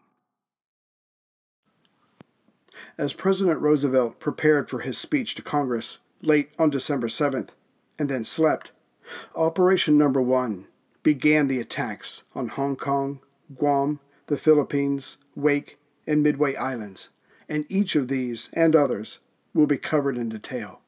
As 2.98 3.12
President 3.12 3.60
Roosevelt 3.60 4.20
prepared 4.20 4.68
for 4.68 4.80
his 4.80 4.98
speech 4.98 5.34
to 5.34 5.42
Congress 5.42 5.98
late 6.22 6.50
on 6.58 6.70
December 6.70 7.08
7th 7.08 7.50
and 7.98 8.08
then 8.08 8.24
slept, 8.24 8.72
Operation 9.34 9.96
Number 9.96 10.20
One 10.20 10.66
began 11.02 11.48
the 11.48 11.60
attacks 11.60 12.24
on 12.34 12.48
Hong 12.48 12.76
Kong, 12.76 13.20
Guam, 13.56 14.00
the 14.26 14.36
Philippines, 14.36 15.18
Wake, 15.34 15.78
and 16.06 16.22
Midway 16.22 16.54
Islands, 16.56 17.10
and 17.48 17.64
each 17.68 17.96
of 17.96 18.08
these 18.08 18.48
and 18.52 18.76
others 18.76 19.20
will 19.54 19.66
be 19.66 19.78
covered 19.78 20.16
in 20.16 20.28
detail. 20.28 20.80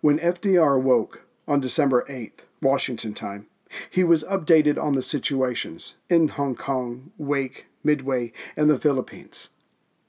When 0.00 0.18
FDR 0.18 0.76
awoke 0.76 1.22
on 1.46 1.60
December 1.60 2.04
8th, 2.08 2.40
Washington 2.60 3.14
time, 3.14 3.46
he 3.90 4.04
was 4.04 4.24
updated 4.24 4.82
on 4.82 4.94
the 4.94 5.02
situations 5.02 5.94
in 6.08 6.28
Hong 6.28 6.54
Kong, 6.54 7.12
Wake, 7.18 7.66
Midway, 7.84 8.32
and 8.56 8.68
the 8.68 8.78
Philippines. 8.78 9.50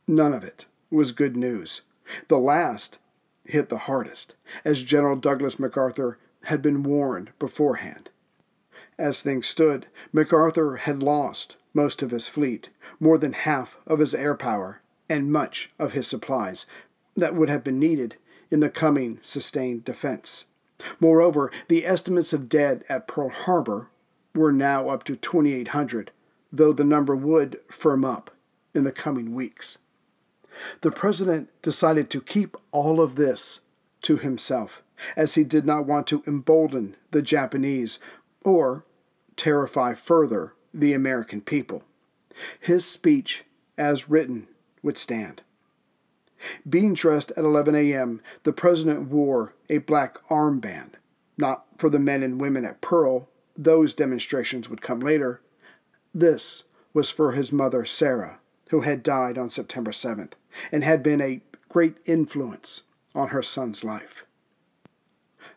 None 0.07 0.33
of 0.33 0.43
it 0.43 0.65
was 0.89 1.11
good 1.11 1.35
news. 1.35 1.81
The 2.27 2.39
last 2.39 2.97
hit 3.45 3.69
the 3.69 3.79
hardest, 3.79 4.35
as 4.63 4.83
General 4.83 5.15
Douglas 5.15 5.59
MacArthur 5.59 6.17
had 6.43 6.61
been 6.61 6.83
warned 6.83 7.31
beforehand. 7.39 8.09
As 8.97 9.21
things 9.21 9.47
stood, 9.47 9.87
MacArthur 10.11 10.77
had 10.77 11.01
lost 11.01 11.55
most 11.73 12.01
of 12.01 12.11
his 12.11 12.27
fleet, 12.27 12.69
more 12.99 13.17
than 13.17 13.33
half 13.33 13.77
of 13.87 13.99
his 13.99 14.13
air 14.13 14.35
power, 14.35 14.81
and 15.07 15.31
much 15.31 15.71
of 15.79 15.93
his 15.93 16.07
supplies, 16.07 16.65
that 17.15 17.35
would 17.35 17.49
have 17.49 17.63
been 17.63 17.79
needed 17.79 18.15
in 18.51 18.59
the 18.59 18.69
coming 18.69 19.19
sustained 19.21 19.85
defense. 19.85 20.45
Moreover, 20.99 21.51
the 21.67 21.85
estimates 21.85 22.33
of 22.33 22.49
dead 22.49 22.83
at 22.89 23.07
Pearl 23.07 23.29
Harbor 23.29 23.89
were 24.35 24.51
now 24.51 24.89
up 24.89 25.03
to 25.05 25.15
2,800, 25.15 26.11
though 26.51 26.73
the 26.73 26.83
number 26.83 27.15
would 27.15 27.59
firm 27.69 28.05
up 28.05 28.31
in 28.73 28.83
the 28.83 28.91
coming 28.91 29.33
weeks. 29.33 29.77
The 30.81 30.91
president 30.91 31.49
decided 31.61 32.09
to 32.09 32.21
keep 32.21 32.57
all 32.71 33.01
of 33.01 33.15
this 33.15 33.61
to 34.01 34.17
himself, 34.17 34.81
as 35.15 35.35
he 35.35 35.43
did 35.43 35.65
not 35.65 35.85
want 35.85 36.07
to 36.07 36.23
embolden 36.27 36.95
the 37.11 37.21
Japanese 37.21 37.99
or 38.43 38.85
terrify 39.35 39.93
further 39.93 40.53
the 40.73 40.93
American 40.93 41.41
people. 41.41 41.83
His 42.59 42.85
speech, 42.85 43.43
as 43.77 44.09
written, 44.09 44.47
would 44.81 44.97
stand. 44.97 45.43
Being 46.67 46.93
dressed 46.93 47.31
at 47.31 47.43
11 47.43 47.75
a.m., 47.75 48.21
the 48.43 48.53
president 48.53 49.09
wore 49.09 49.53
a 49.69 49.79
black 49.79 50.17
armband, 50.29 50.93
not 51.37 51.65
for 51.77 51.89
the 51.89 51.99
men 51.99 52.23
and 52.23 52.39
women 52.39 52.65
at 52.65 52.81
Pearl, 52.81 53.27
those 53.57 53.93
demonstrations 53.93 54.69
would 54.69 54.81
come 54.81 54.99
later. 54.99 55.41
This 56.13 56.63
was 56.93 57.11
for 57.11 57.33
his 57.33 57.51
mother, 57.51 57.85
Sarah, 57.85 58.39
who 58.69 58.81
had 58.81 59.03
died 59.03 59.37
on 59.37 59.49
September 59.49 59.91
7th 59.91 60.31
and 60.71 60.83
had 60.83 61.03
been 61.03 61.21
a 61.21 61.41
great 61.67 61.97
influence 62.05 62.83
on 63.13 63.29
her 63.29 63.43
son's 63.43 63.83
life. 63.83 64.25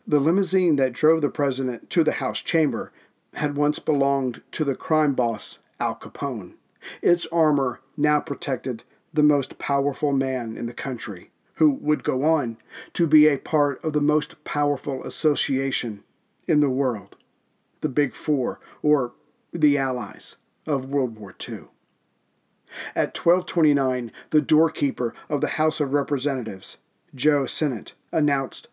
The 0.06 0.20
limousine 0.20 0.76
that 0.76 0.92
drove 0.92 1.22
the 1.22 1.30
president 1.30 1.88
to 1.90 2.02
the 2.02 2.12
House 2.12 2.42
chamber 2.42 2.92
had 3.34 3.56
once 3.56 3.78
belonged 3.78 4.42
to 4.52 4.64
the 4.64 4.74
crime 4.74 5.14
boss 5.14 5.60
Al 5.78 5.94
Capone. 5.94 6.54
Its 7.00 7.26
armor 7.26 7.80
now 7.96 8.20
protected 8.20 8.82
the 9.12 9.22
most 9.22 9.58
powerful 9.58 10.12
man 10.12 10.56
in 10.56 10.66
the 10.66 10.74
country, 10.74 11.30
who 11.54 11.70
would 11.70 12.02
go 12.02 12.24
on 12.24 12.56
to 12.94 13.06
be 13.06 13.26
a 13.26 13.38
part 13.38 13.82
of 13.84 13.92
the 13.92 14.00
most 14.00 14.42
powerful 14.44 15.04
association 15.04 16.02
in 16.46 16.60
the 16.60 16.70
world, 16.70 17.16
the 17.80 17.88
Big 17.88 18.14
Four, 18.14 18.60
or 18.82 19.12
the 19.52 19.76
Allies 19.76 20.36
of 20.66 20.86
World 20.86 21.18
War 21.18 21.34
II. 21.48 21.64
At 22.94 23.16
1229, 23.16 24.10
the 24.30 24.40
doorkeeper 24.40 25.14
of 25.28 25.40
the 25.40 25.48
House 25.48 25.80
of 25.80 25.92
Representatives, 25.92 26.78
Joe 27.14 27.44
Sinnott, 27.44 27.94
announced 28.12 28.68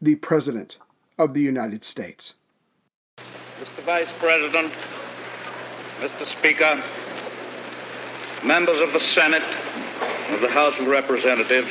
the 0.00 0.14
President 0.16 0.78
of 1.18 1.34
the 1.34 1.40
United 1.40 1.82
States. 1.82 2.34
Mr. 3.16 3.82
Vice 3.82 4.18
President, 4.18 4.72
Mr. 6.00 6.26
Speaker, 6.26 6.82
members 8.44 8.78
of 8.80 8.92
the 8.92 9.00
Senate, 9.00 9.42
of 10.30 10.40
the 10.42 10.50
House 10.50 10.78
of 10.78 10.86
Representatives, 10.86 11.70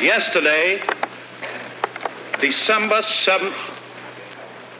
yesterday, 0.00 0.80
December 2.38 3.02
7th, 3.02 3.52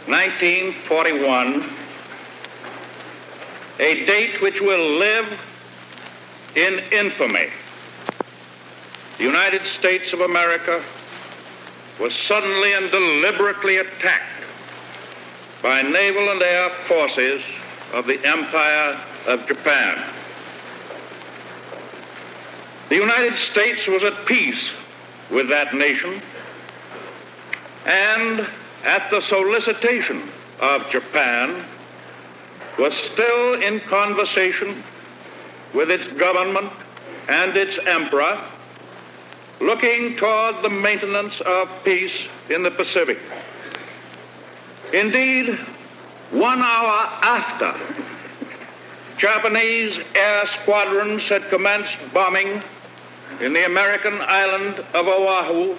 1941, 0.07 1.65
a 3.81 4.07
date 4.07 4.41
which 4.41 4.61
will 4.61 4.99
live 4.99 5.27
in 6.55 6.79
infamy. 6.93 7.49
The 9.19 9.25
United 9.25 9.63
States 9.63 10.13
of 10.13 10.21
America 10.21 10.81
was 12.01 12.15
suddenly 12.15 12.75
and 12.75 12.89
deliberately 12.91 13.79
attacked 13.79 14.45
by 15.63 15.83
naval 15.83 16.31
and 16.31 16.41
air 16.41 16.71
forces 16.71 17.43
of 17.93 18.07
the 18.07 18.25
Empire 18.25 18.97
of 19.27 19.47
Japan. 19.47 20.03
The 22.89 22.97
United 22.97 23.39
States 23.39 23.87
was 23.87 24.03
at 24.03 24.27
peace 24.27 24.71
with 25.31 25.49
that 25.49 25.75
nation 25.75 26.21
and 27.87 28.47
at 28.85 29.11
the 29.11 29.21
solicitation 29.21 30.23
of 30.61 30.89
Japan 30.91 31.63
was 32.79 32.95
still 32.95 33.61
in 33.63 33.81
conversation 33.81 34.83
with 35.75 35.91
its 35.91 36.07
government 36.07 36.73
and 37.29 37.57
its 37.57 37.79
emperor 37.87 38.39
looking 39.61 40.17
toward 40.17 40.63
the 40.63 40.71
maintenance 40.71 41.41
of 41.43 41.85
peace 41.85 42.27
in 42.49 42.63
the 42.63 42.71
Pacific. 42.71 43.19
Indeed, 44.93 45.55
one 46.31 46.61
hour 46.61 47.09
after 47.23 47.75
Japanese 49.21 50.03
air 50.15 50.47
squadrons 50.47 51.29
had 51.29 51.47
commenced 51.51 51.95
bombing 52.15 52.59
in 53.43 53.53
the 53.53 53.67
American 53.67 54.17
island 54.23 54.79
of 54.95 55.07
Oahu, 55.07 55.77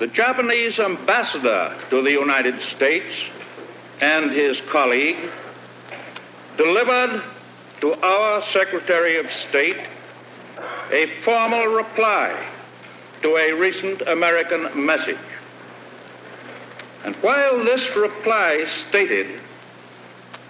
the 0.00 0.08
Japanese 0.08 0.80
ambassador 0.80 1.72
to 1.88 2.02
the 2.02 2.10
United 2.10 2.60
States 2.62 3.06
and 4.00 4.28
his 4.32 4.60
colleague 4.62 5.30
delivered 6.56 7.22
to 7.80 7.94
our 8.04 8.42
Secretary 8.46 9.16
of 9.16 9.30
State 9.30 9.78
a 10.90 11.06
formal 11.22 11.66
reply 11.66 12.34
to 13.22 13.36
a 13.36 13.52
recent 13.52 14.00
American 14.08 14.84
message. 14.84 15.16
And 17.04 17.14
while 17.16 17.62
this 17.62 17.94
reply 17.94 18.66
stated 18.88 19.28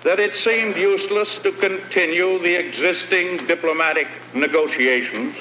that 0.03 0.19
it 0.19 0.35
seemed 0.35 0.77
useless 0.77 1.39
to 1.43 1.53
continue 1.53 2.39
the 2.39 2.55
existing 2.55 3.37
diplomatic 3.47 4.09
negotiations, 4.35 5.35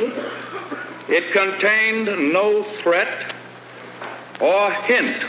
it 1.08 1.32
contained 1.32 2.34
no 2.34 2.64
threat 2.64 3.34
or 4.42 4.72
hint 4.72 5.24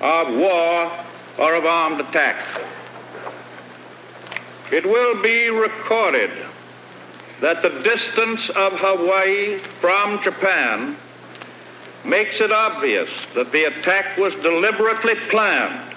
of 0.00 0.36
war 0.36 0.90
or 1.38 1.54
of 1.54 1.64
armed 1.64 2.00
attack. 2.00 2.46
It 4.70 4.84
will 4.84 5.20
be 5.22 5.50
recorded 5.50 6.30
that 7.40 7.62
the 7.62 7.70
distance 7.82 8.48
of 8.50 8.72
Hawaii 8.76 9.58
from 9.58 10.22
Japan 10.22 10.96
makes 12.04 12.40
it 12.40 12.50
obvious 12.50 13.08
that 13.34 13.50
the 13.52 13.64
attack 13.64 14.16
was 14.16 14.34
deliberately 14.36 15.14
planned 15.28 15.91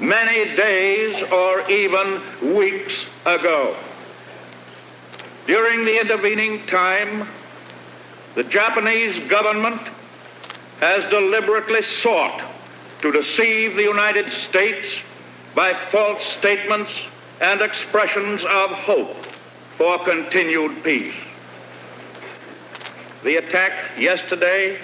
many 0.00 0.54
days 0.56 1.22
or 1.30 1.68
even 1.70 2.20
weeks 2.54 3.06
ago. 3.24 3.76
During 5.46 5.84
the 5.84 6.00
intervening 6.00 6.64
time, 6.66 7.26
the 8.34 8.44
Japanese 8.44 9.18
government 9.28 9.80
has 10.80 11.08
deliberately 11.10 11.82
sought 11.82 12.42
to 13.00 13.12
deceive 13.12 13.76
the 13.76 13.82
United 13.82 14.30
States 14.30 14.86
by 15.54 15.72
false 15.72 16.22
statements 16.22 16.92
and 17.40 17.60
expressions 17.60 18.42
of 18.42 18.70
hope 18.72 19.14
for 19.76 19.98
continued 20.00 20.82
peace. 20.82 21.14
The 23.22 23.36
attack 23.36 23.98
yesterday 23.98 24.78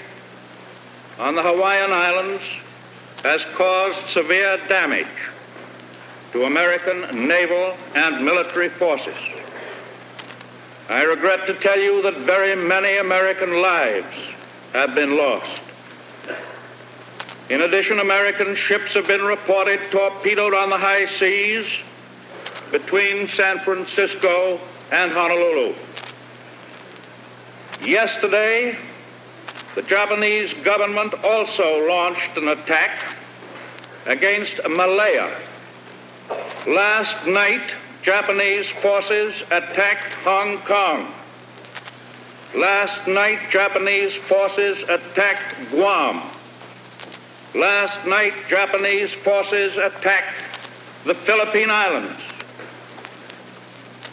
on 1.19 1.35
the 1.35 1.43
Hawaiian 1.43 1.93
Islands 1.93 2.43
has 3.23 3.45
caused 3.55 4.09
severe 4.09 4.59
damage 4.69 5.07
to 6.33 6.45
American 6.45 7.27
naval 7.29 7.77
and 7.95 8.25
military 8.25 8.69
forces. 8.69 9.15
I 10.89 11.05
regret 11.05 11.47
to 11.47 11.55
tell 11.55 11.79
you 11.79 12.03
that 12.03 12.17
very 12.19 12.57
many 12.57 12.97
American 12.99 13.63
lives 13.63 14.15
have 14.73 14.95
been 14.95 15.17
lost. 15.17 15.63
In 17.51 17.63
addition, 17.63 18.01
American 18.01 18.55
ships 18.57 18.95
have 18.95 19.07
been 19.07 19.23
reported 19.23 19.81
torpedoed 19.91 20.55
on 20.55 20.71
the 20.71 20.79
high 20.79 21.07
seas 21.07 21.67
between 22.71 23.29
San 23.29 23.59
Francisco 23.59 24.59
and 24.91 25.13
Honolulu. 25.13 25.75
Yesterday, 27.85 28.77
the 29.75 29.83
Japanese 29.83 30.53
government 30.65 31.15
also 31.25 31.87
launched 31.89 32.37
an 32.37 32.49
attack 32.49 33.17
against 34.07 34.61
Malaya. 34.69 35.35
Last 36.67 37.27
night, 37.27 37.63
Japanese 38.03 38.69
forces 38.69 39.43
attacked 39.51 40.13
Hong 40.25 40.59
Kong. 40.59 41.13
Last 42.55 43.09
night, 43.09 43.39
Japanese 43.51 44.15
forces 44.15 44.83
attacked 44.89 45.71
Guam. 45.71 46.21
Last 47.55 48.07
night, 48.07 48.35
Japanese 48.49 49.13
forces 49.13 49.77
attacked 49.77 50.37
the 51.05 51.15
Philippine 51.15 51.71
Islands. 51.71 52.21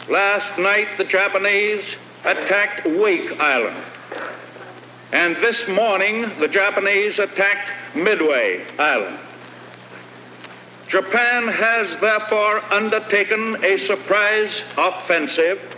Last 0.09 0.57
night, 0.57 0.87
the 0.97 1.03
Japanese 1.03 1.83
attacked 2.23 2.85
Wake 2.85 3.39
Island. 3.39 3.77
And 5.11 5.35
this 5.37 5.67
morning, 5.67 6.29
the 6.39 6.47
Japanese 6.47 7.17
attacked 7.17 7.71
Midway 7.95 8.63
Island. 8.77 9.17
Japan 10.87 11.47
has 11.47 11.99
therefore 11.99 12.61
undertaken 12.71 13.63
a 13.63 13.79
surprise 13.87 14.61
offensive 14.77 15.75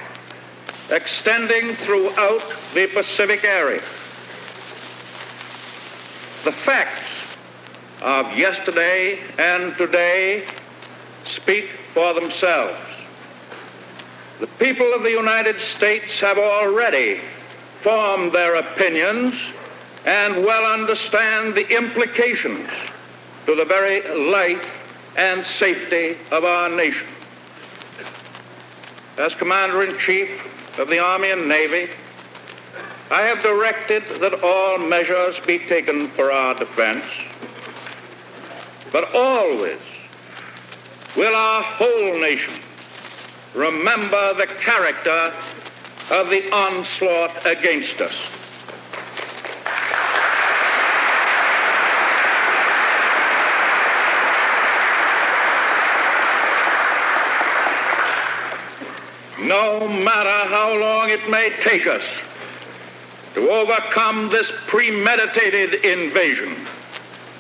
extending 0.92 1.70
throughout 1.76 2.42
the 2.74 2.88
Pacific 2.94 3.46
area. 3.46 3.80
The 6.44 6.52
facts 6.52 7.38
of 8.02 8.38
yesterday 8.38 9.20
and 9.38 9.76
today 9.78 10.46
speak 11.24 11.70
for 11.94 12.14
themselves. 12.14 12.78
The 14.42 14.48
people 14.60 14.94
of 14.94 15.04
the 15.04 15.12
United 15.12 15.60
States 15.62 16.20
have 16.20 16.38
already 16.38 17.22
formed 17.82 18.32
their 18.32 18.56
opinions 18.56 19.34
and 20.06 20.44
well 20.46 20.72
understand 20.72 21.56
the 21.56 21.68
implications 21.76 22.68
to 23.46 23.56
the 23.56 23.66
very 23.66 24.02
life 24.32 25.16
and 25.18 25.46
safety 25.46 26.18
of 26.32 26.44
our 26.44 26.70
nation. 26.70 27.08
As 29.18 29.36
Commander-in-Chief 29.36 30.80
of 30.80 30.88
the 30.88 31.00
Army 31.00 31.32
and 31.32 31.48
Navy, 31.48 31.92
I 33.12 33.24
have 33.24 33.42
directed 33.42 34.04
that 34.22 34.42
all 34.42 34.78
measures 34.78 35.38
be 35.46 35.60
taken 35.60 36.08
for 36.08 36.32
our 36.32 36.56
defense, 36.56 37.06
but 38.92 39.14
always 39.14 39.80
will 41.18 41.36
our 41.36 41.62
whole 41.62 42.20
nation 42.20 42.54
remember 43.54 44.34
the 44.34 44.48
character 44.48 45.34
of 46.12 46.30
the 46.30 46.52
onslaught 46.54 47.46
against 47.46 48.02
us. 48.02 48.28
No 59.40 59.88
matter 59.88 60.50
how 60.54 60.78
long 60.78 61.10
it 61.10 61.30
may 61.30 61.50
take 61.62 61.88
us 61.88 62.04
to 63.34 63.50
overcome 63.50 64.28
this 64.30 64.52
premeditated 64.68 65.86
invasion, 65.86 66.56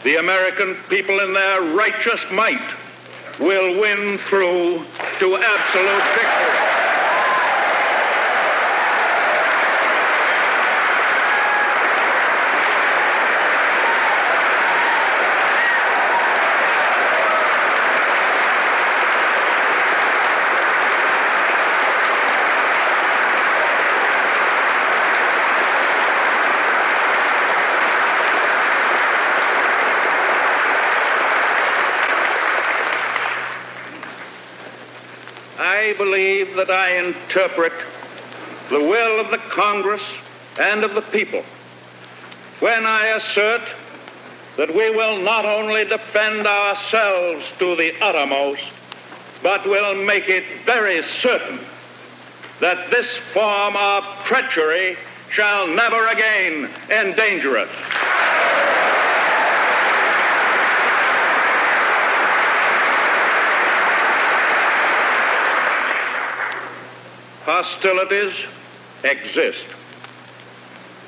the 0.03 0.15
American 0.15 0.75
people 0.89 1.19
in 1.19 1.33
their 1.33 1.61
righteous 1.73 2.21
might 2.31 2.61
will 3.37 3.79
win 3.81 4.17
through 4.17 4.83
to 5.19 5.35
absolute 5.35 6.03
victory. 6.15 6.71
I 35.63 35.90
believe 36.03 36.55
that 36.55 36.71
I 36.71 36.97
interpret 36.97 37.73
the 38.69 38.79
will 38.79 39.19
of 39.19 39.29
the 39.29 39.37
Congress 39.37 40.01
and 40.59 40.83
of 40.83 40.95
the 40.95 41.01
people 41.01 41.43
when 42.59 42.87
I 42.87 43.05
assert 43.17 43.61
that 44.57 44.69
we 44.69 44.89
will 44.89 45.21
not 45.21 45.45
only 45.45 45.85
defend 45.85 46.47
ourselves 46.47 47.45
to 47.59 47.75
the 47.75 47.93
uttermost, 48.01 48.63
but 49.43 49.63
will 49.65 49.93
make 50.03 50.27
it 50.27 50.43
very 50.65 51.03
certain 51.03 51.59
that 52.59 52.89
this 52.89 53.17
form 53.31 53.75
of 53.77 54.03
treachery 54.25 54.97
shall 55.29 55.67
never 55.67 56.07
again 56.07 56.67
endanger 56.89 57.57
us. 57.59 57.69
Hostilities 67.45 68.33
exist. 69.03 69.65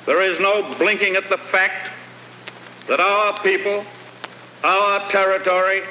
There 0.06 0.22
is 0.22 0.40
no 0.40 0.64
blinking 0.78 1.16
at 1.16 1.30
the 1.30 1.38
fact 1.38 1.92
that 2.88 3.00
our 3.00 3.40
people, 3.40 3.86
our 4.64 5.00
territory, 5.10 5.84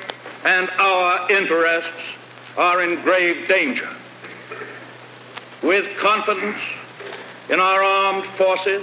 and 0.44 0.68
our 0.78 1.30
interests 1.30 1.90
are 2.58 2.82
in 2.82 3.00
grave 3.02 3.46
danger. 3.48 3.88
With 5.62 5.96
confidence 5.98 6.58
in 7.48 7.60
our 7.60 7.82
armed 7.82 8.24
forces, 8.24 8.82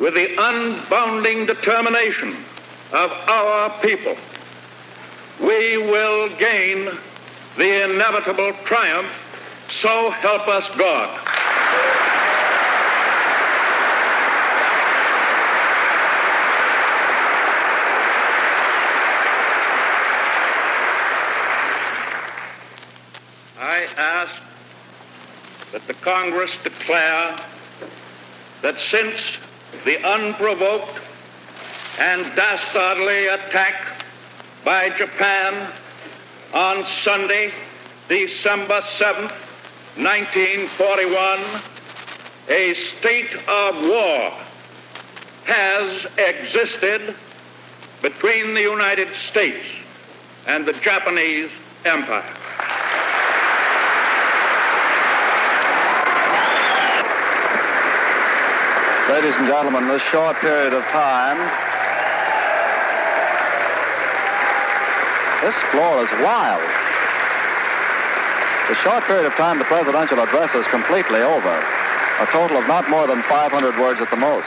with 0.00 0.14
the 0.14 0.34
unbounding 0.36 1.46
determination 1.46 2.30
of 2.92 3.10
our 3.28 3.70
people, 3.80 4.16
we 5.40 5.76
will 5.78 6.28
gain 6.36 6.90
the 7.56 7.90
inevitable 7.90 8.52
triumph, 8.64 9.06
so 9.80 10.10
help 10.10 10.46
us 10.46 10.68
God. 10.76 11.08
I 23.58 23.86
ask 23.98 25.72
that 25.72 25.82
the 25.86 25.94
Congress 25.94 26.52
declare 26.62 27.36
that 28.62 28.76
since 28.90 29.38
the 29.84 29.98
unprovoked 30.06 31.00
and 32.00 32.22
dastardly 32.36 33.26
attack 33.26 34.04
by 34.64 34.90
Japan 34.90 35.72
on 36.54 36.84
Sunday, 37.02 37.52
December 38.08 38.80
7th, 38.80 39.53
1941, 39.96 41.38
a 42.48 42.74
state 42.98 43.32
of 43.46 43.80
war 43.88 44.32
has 45.46 46.04
existed 46.18 47.14
between 48.02 48.54
the 48.54 48.60
United 48.60 49.06
States 49.30 49.64
and 50.48 50.66
the 50.66 50.72
Japanese 50.72 51.48
Empire. 51.84 52.24
Ladies 59.08 59.36
and 59.36 59.46
gentlemen, 59.46 59.86
this 59.86 60.02
short 60.10 60.36
period 60.38 60.72
of 60.72 60.82
time, 60.86 61.38
this 65.40 65.54
floor 65.70 66.02
is 66.02 66.10
wild. 66.20 66.83
The 68.68 68.74
short 68.76 69.04
period 69.04 69.26
of 69.26 69.34
time 69.34 69.58
the 69.58 69.66
presidential 69.66 70.18
address 70.20 70.54
is 70.54 70.66
completely 70.68 71.20
over. 71.20 71.50
A 72.20 72.26
total 72.32 72.56
of 72.56 72.66
not 72.66 72.88
more 72.88 73.06
than 73.06 73.22
500 73.24 73.78
words 73.78 74.00
at 74.00 74.08
the 74.08 74.16
most. 74.16 74.46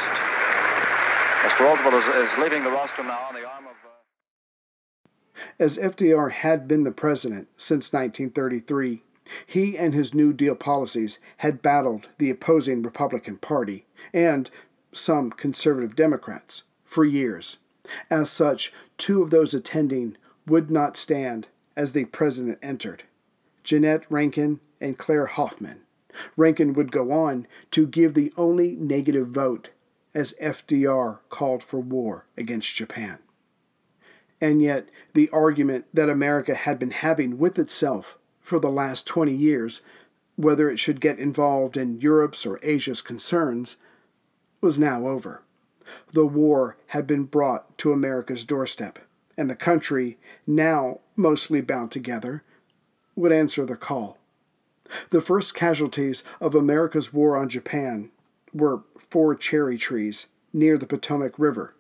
Mr. 1.44 1.60
Roosevelt 1.60 1.94
is, 1.94 2.16
is 2.16 2.38
leaving 2.40 2.64
the 2.64 2.72
rostrum 2.72 3.06
now 3.06 3.28
on 3.28 3.36
the 3.36 3.48
arm 3.48 3.66
of. 3.68 3.76
Uh... 3.86 5.44
As 5.60 5.78
FDR 5.78 6.32
had 6.32 6.68
been 6.68 6.84
the 6.84 6.92
president 6.92 7.48
since 7.58 7.94
1933, 7.94 9.04
he 9.46 9.78
and 9.78 9.94
his 9.94 10.16
New 10.16 10.34
Deal 10.34 10.56
policies 10.56 11.20
had 11.38 11.62
battled 11.62 12.10
the 12.18 12.32
opposing 12.32 12.82
Republican 12.82 13.38
Party 13.38 13.86
and 14.16 14.50
some 14.92 15.30
conservative 15.30 15.96
Democrats 15.96 16.64
for 16.84 17.06
years. 17.06 17.60
As 18.10 18.32
such, 18.32 18.74
two 18.98 19.22
of 19.22 19.30
those 19.30 19.54
attending 19.54 20.18
would 20.48 20.72
not 20.72 20.98
stand 20.98 21.50
as 21.76 21.92
the 21.92 22.06
president 22.06 22.58
entered 22.64 23.04
Jeannette 23.68 24.06
Rankin 24.10 24.62
and 24.80 24.98
Clare 24.98 25.26
Hoffman. 25.26 25.82
Rankin 26.38 26.72
would 26.72 26.90
go 26.90 27.12
on 27.12 27.46
to 27.72 27.86
give 27.86 28.14
the 28.14 28.32
only 28.38 28.78
negative 28.78 29.28
vote 29.28 29.72
as 30.16 30.34
FDR 30.42 31.20
called 31.28 31.62
for 31.64 31.82
war 31.82 32.26
against 32.38 32.74
Japan. 32.78 33.20
And 34.40 34.62
yet, 34.62 34.88
the 35.14 35.30
argument 35.32 35.86
that 35.94 36.08
America 36.08 36.56
had 36.56 36.80
been 36.80 36.92
having 36.92 37.38
with 37.40 37.60
itself 37.60 38.18
for 38.40 38.58
the 38.58 38.70
last 38.70 39.06
20 39.06 39.34
years, 39.34 39.82
whether 40.38 40.70
it 40.70 40.80
should 40.80 41.02
get 41.02 41.20
involved 41.20 41.76
in 41.76 42.00
Europe's 42.00 42.46
or 42.46 42.62
Asia's 42.64 43.02
concerns, 43.02 43.76
was 44.62 44.80
now 44.80 45.08
over. 45.08 45.42
The 46.14 46.26
war 46.26 46.78
had 46.88 47.06
been 47.06 47.26
brought 47.26 47.78
to 47.80 47.92
America's 47.92 48.46
doorstep, 48.46 49.00
and 49.36 49.50
the 49.50 49.56
country, 49.58 50.18
now 50.46 51.02
mostly 51.18 51.60
bound 51.60 51.92
together, 51.92 52.44
would 53.18 53.34
answer 53.34 53.66
the 53.66 53.76
call. 53.76 54.18
The 55.10 55.22
first 55.22 55.54
casualties 55.54 56.24
of 56.40 56.56
America's 56.56 57.12
war 57.12 57.36
on 57.36 57.50
Japan 57.50 58.12
were 58.54 58.84
four 58.98 59.36
cherry 59.36 59.78
trees 59.78 60.28
near 60.54 60.78
the 60.78 60.88
Potomac 60.88 61.38
River, 61.38 61.76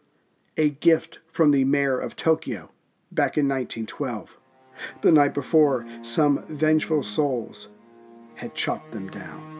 a 0.57 0.69
gift 0.69 1.19
from 1.31 1.51
the 1.51 1.63
mayor 1.63 1.97
of 1.97 2.17
Tokyo 2.17 2.71
back 3.11 3.37
in 3.37 3.47
1912. 3.47 4.37
The 5.01 5.11
night 5.11 5.33
before, 5.33 5.87
some 6.01 6.43
vengeful 6.47 7.03
souls 7.03 7.69
had 8.35 8.53
chopped 8.53 8.91
them 8.91 9.09
down. 9.09 9.56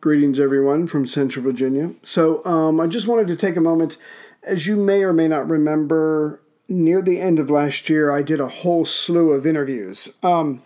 Greetings, 0.00 0.40
everyone, 0.40 0.86
from 0.86 1.06
Central 1.06 1.44
Virginia. 1.44 1.90
So, 2.02 2.42
um, 2.46 2.80
I 2.80 2.86
just 2.86 3.06
wanted 3.06 3.28
to 3.28 3.36
take 3.36 3.54
a 3.56 3.60
moment. 3.60 3.98
As 4.42 4.66
you 4.66 4.74
may 4.74 5.02
or 5.02 5.12
may 5.12 5.28
not 5.28 5.46
remember, 5.46 6.40
near 6.70 7.02
the 7.02 7.20
end 7.20 7.38
of 7.38 7.50
last 7.50 7.90
year, 7.90 8.10
I 8.10 8.22
did 8.22 8.40
a 8.40 8.48
whole 8.48 8.86
slew 8.86 9.32
of 9.32 9.46
interviews. 9.46 10.08
Um, 10.22 10.62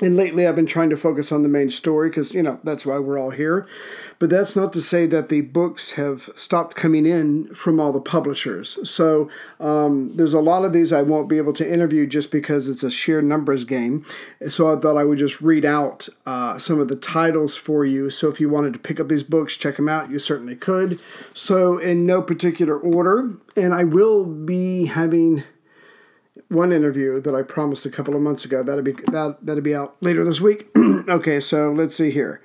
and 0.00 0.16
lately, 0.16 0.46
I've 0.46 0.54
been 0.54 0.66
trying 0.66 0.90
to 0.90 0.96
focus 0.96 1.32
on 1.32 1.42
the 1.42 1.48
main 1.48 1.70
story 1.70 2.08
because, 2.08 2.32
you 2.32 2.42
know, 2.42 2.60
that's 2.62 2.86
why 2.86 2.98
we're 2.98 3.18
all 3.18 3.30
here. 3.30 3.66
But 4.20 4.30
that's 4.30 4.54
not 4.54 4.72
to 4.74 4.80
say 4.80 5.06
that 5.06 5.28
the 5.28 5.40
books 5.40 5.92
have 5.92 6.30
stopped 6.36 6.76
coming 6.76 7.04
in 7.04 7.52
from 7.52 7.80
all 7.80 7.92
the 7.92 8.00
publishers. 8.00 8.78
So 8.88 9.28
um, 9.58 10.16
there's 10.16 10.34
a 10.34 10.40
lot 10.40 10.64
of 10.64 10.72
these 10.72 10.92
I 10.92 11.02
won't 11.02 11.28
be 11.28 11.36
able 11.36 11.52
to 11.54 11.72
interview 11.72 12.06
just 12.06 12.30
because 12.30 12.68
it's 12.68 12.84
a 12.84 12.90
sheer 12.90 13.20
numbers 13.20 13.64
game. 13.64 14.06
So 14.48 14.72
I 14.72 14.78
thought 14.78 14.96
I 14.96 15.04
would 15.04 15.18
just 15.18 15.40
read 15.40 15.64
out 15.64 16.08
uh, 16.26 16.58
some 16.58 16.78
of 16.78 16.86
the 16.86 16.96
titles 16.96 17.56
for 17.56 17.84
you. 17.84 18.08
So 18.08 18.28
if 18.28 18.40
you 18.40 18.48
wanted 18.48 18.74
to 18.74 18.78
pick 18.78 19.00
up 19.00 19.08
these 19.08 19.24
books, 19.24 19.56
check 19.56 19.76
them 19.76 19.88
out, 19.88 20.10
you 20.10 20.20
certainly 20.20 20.54
could. 20.54 21.00
So, 21.34 21.78
in 21.78 22.06
no 22.06 22.22
particular 22.22 22.78
order, 22.78 23.30
and 23.56 23.74
I 23.74 23.84
will 23.84 24.26
be 24.26 24.86
having 24.86 25.42
one 26.48 26.72
interview 26.72 27.20
that 27.20 27.34
I 27.34 27.42
promised 27.42 27.86
a 27.86 27.90
couple 27.90 28.16
of 28.16 28.22
months 28.22 28.44
ago. 28.44 28.62
That'll 28.62 28.82
be 28.82 28.92
that 28.92 29.38
that'll 29.42 29.62
be 29.62 29.74
out 29.74 29.96
later 30.00 30.24
this 30.24 30.40
week. 30.40 30.70
okay, 31.08 31.40
so 31.40 31.70
let's 31.72 31.96
see 31.96 32.10
here. 32.10 32.40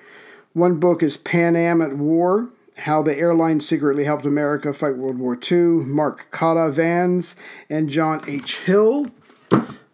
One 0.53 0.79
book 0.79 1.01
is 1.01 1.17
Pan 1.17 1.55
Am 1.55 1.81
at 1.81 1.97
War: 1.97 2.49
How 2.79 3.01
the 3.01 3.17
Airline 3.17 3.61
Secretly 3.61 4.03
Helped 4.03 4.25
America 4.25 4.73
Fight 4.73 4.97
World 4.97 5.17
War 5.17 5.37
II. 5.51 5.85
Mark 5.85 6.29
Cotta 6.31 6.71
Vaz 6.71 7.35
and 7.69 7.89
John 7.89 8.21
H. 8.27 8.59
Hill. 8.59 9.07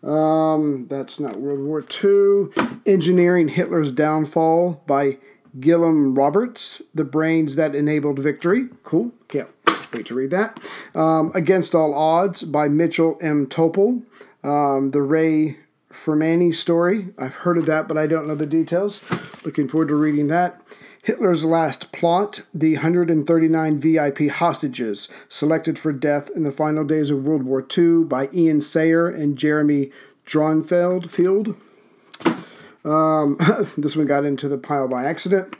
Um, 0.02 0.88
that's 0.88 1.20
not 1.20 1.38
World 1.38 1.60
War 1.60 1.82
II. 1.82 2.50
Engineering 2.86 3.50
Hitler's 3.50 3.92
Downfall 3.92 4.84
by 4.88 5.18
Gerrylynn 5.58 6.18
Roberts. 6.18 6.82
The 6.96 7.04
Brains 7.04 7.56
That 7.58 7.76
Enabled 7.76 8.20
Victory. 8.20 8.70
Cool. 8.84 9.12
Can't 9.28 9.50
wait 9.94 10.06
to 10.08 10.16
read 10.16 10.32
that. 10.32 10.60
Um, 10.96 11.32
Against 11.36 11.76
All 11.76 11.94
Odds 11.94 12.44
by 12.44 12.68
Mitchell 12.68 13.18
M. 13.22 13.48
Topol. 13.48 14.04
Um, 14.44 14.90
the 14.90 15.02
Ray 15.02 15.58
Fermani 15.92 16.54
story. 16.54 17.10
I've 17.18 17.38
heard 17.38 17.58
of 17.58 17.66
that, 17.66 17.88
but 17.88 17.98
I 17.98 18.08
don't 18.08 18.28
know 18.28 18.36
the 18.36 18.46
details. 18.46 19.44
Looking 19.46 19.68
forward 19.68 19.90
to 19.90 19.96
reading 19.96 20.28
that. 20.28 20.62
Hitler's 21.02 21.46
Last 21.46 21.92
Plot, 21.92 22.42
the 22.54 22.76
139 22.76 23.80
VIP 23.80 24.30
hostages 24.30 25.08
selected 25.28 25.80
for 25.80 25.92
death 25.92 26.30
in 26.36 26.44
the 26.44 26.52
final 26.52 26.84
days 26.84 27.10
of 27.10 27.24
World 27.24 27.44
War 27.44 27.66
II 27.76 28.04
by 28.04 28.30
Ian 28.34 28.62
Sayer 28.62 29.08
and 29.08 29.38
Jeremy 29.38 29.92
Dronfeld 30.28 31.10
Field. 31.10 31.56
Um, 32.86 33.38
this 33.78 33.96
one 33.96 34.06
got 34.08 34.26
into 34.26 34.48
the 34.48 34.58
pile 34.58 34.88
by 34.88 35.06
accident, 35.06 35.56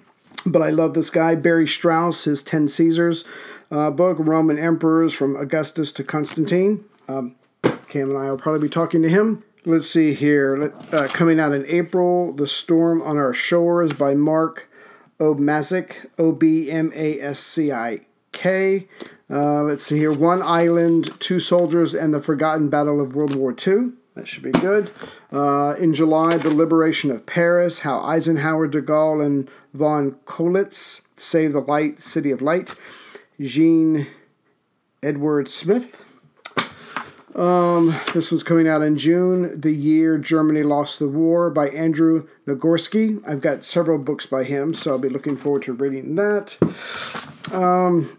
but 0.46 0.62
I 0.62 0.70
love 0.70 0.94
this 0.94 1.10
guy, 1.10 1.36
Barry 1.36 1.68
Strauss, 1.68 2.26
his 2.26 2.44
10 2.44 2.68
Caesars 2.68 3.24
uh, 3.72 3.92
book, 3.92 4.18
Roman 4.20 4.58
Emperors 4.58 5.14
from 5.14 5.36
Augustus 5.36 5.92
to 5.94 6.04
Constantine. 6.04 6.86
Um, 7.08 7.36
Cam 7.88 8.10
and 8.10 8.18
I 8.18 8.30
will 8.30 8.38
probably 8.38 8.62
be 8.62 8.70
talking 8.72 9.02
to 9.02 9.10
him. 9.10 9.44
Let's 9.66 9.90
see 9.90 10.14
here. 10.14 10.74
Uh, 10.92 11.08
coming 11.08 11.40
out 11.40 11.52
in 11.52 11.66
April, 11.68 12.32
The 12.34 12.48
Storm 12.48 13.02
on 13.02 13.18
Our 13.18 13.34
Shores 13.34 13.94
by 13.94 14.16
Mark 14.16 14.70
Obmascik, 15.20 16.10
O 16.18 16.32
B 16.32 16.72
M 16.72 16.92
A 16.96 17.20
S 17.20 17.40
C 17.40 17.72
I 17.72 18.02
K. 18.32 18.88
Uh, 19.30 19.64
let's 19.64 19.84
see 19.84 19.98
here 19.98 20.14
One 20.14 20.42
Island, 20.42 21.20
Two 21.20 21.40
Soldiers, 21.40 21.94
and 21.94 22.14
the 22.14 22.22
Forgotten 22.22 22.70
Battle 22.70 23.02
of 23.02 23.16
World 23.16 23.36
War 23.36 23.52
II. 23.52 23.92
That 24.16 24.28
should 24.28 24.44
be 24.44 24.52
good. 24.52 24.90
Uh, 25.32 25.76
in 25.80 25.94
July, 25.94 26.38
The 26.38 26.54
Liberation 26.54 27.12
of 27.12 27.26
Paris, 27.26 27.80
How 27.80 28.02
Eisenhower, 28.02 28.68
de 28.68 28.82
Gaulle, 28.82 29.26
and 29.26 29.50
von 29.74 30.14
Choltitz 30.26 31.02
Saved 31.16 31.54
the 31.54 31.60
Light, 31.60 32.00
City 32.00 32.32
of 32.32 32.42
Light. 32.42 32.76
Jean 33.40 34.08
Edward 35.02 35.50
Smith. 35.50 36.04
Um, 37.36 37.96
this 38.14 38.32
one's 38.32 38.44
coming 38.44 38.68
out 38.68 38.82
in 38.82 38.98
June. 38.98 39.60
The 39.60 39.72
Year 39.72 40.18
Germany 40.18 40.64
Lost 40.64 41.00
the 41.00 41.08
War 41.08 41.50
by 41.50 41.70
Andrew 41.70 42.28
Nagorski. 42.46 43.22
I've 43.28 43.42
got 43.42 43.64
several 43.64 43.98
books 43.98 44.26
by 44.26 44.44
him, 44.44 44.74
so 44.74 44.92
I'll 44.92 45.00
be 45.00 45.10
looking 45.10 45.38
forward 45.38 45.64
to 45.64 45.74
reading 45.74 46.16
that. 46.16 46.58
Um, 47.54 48.18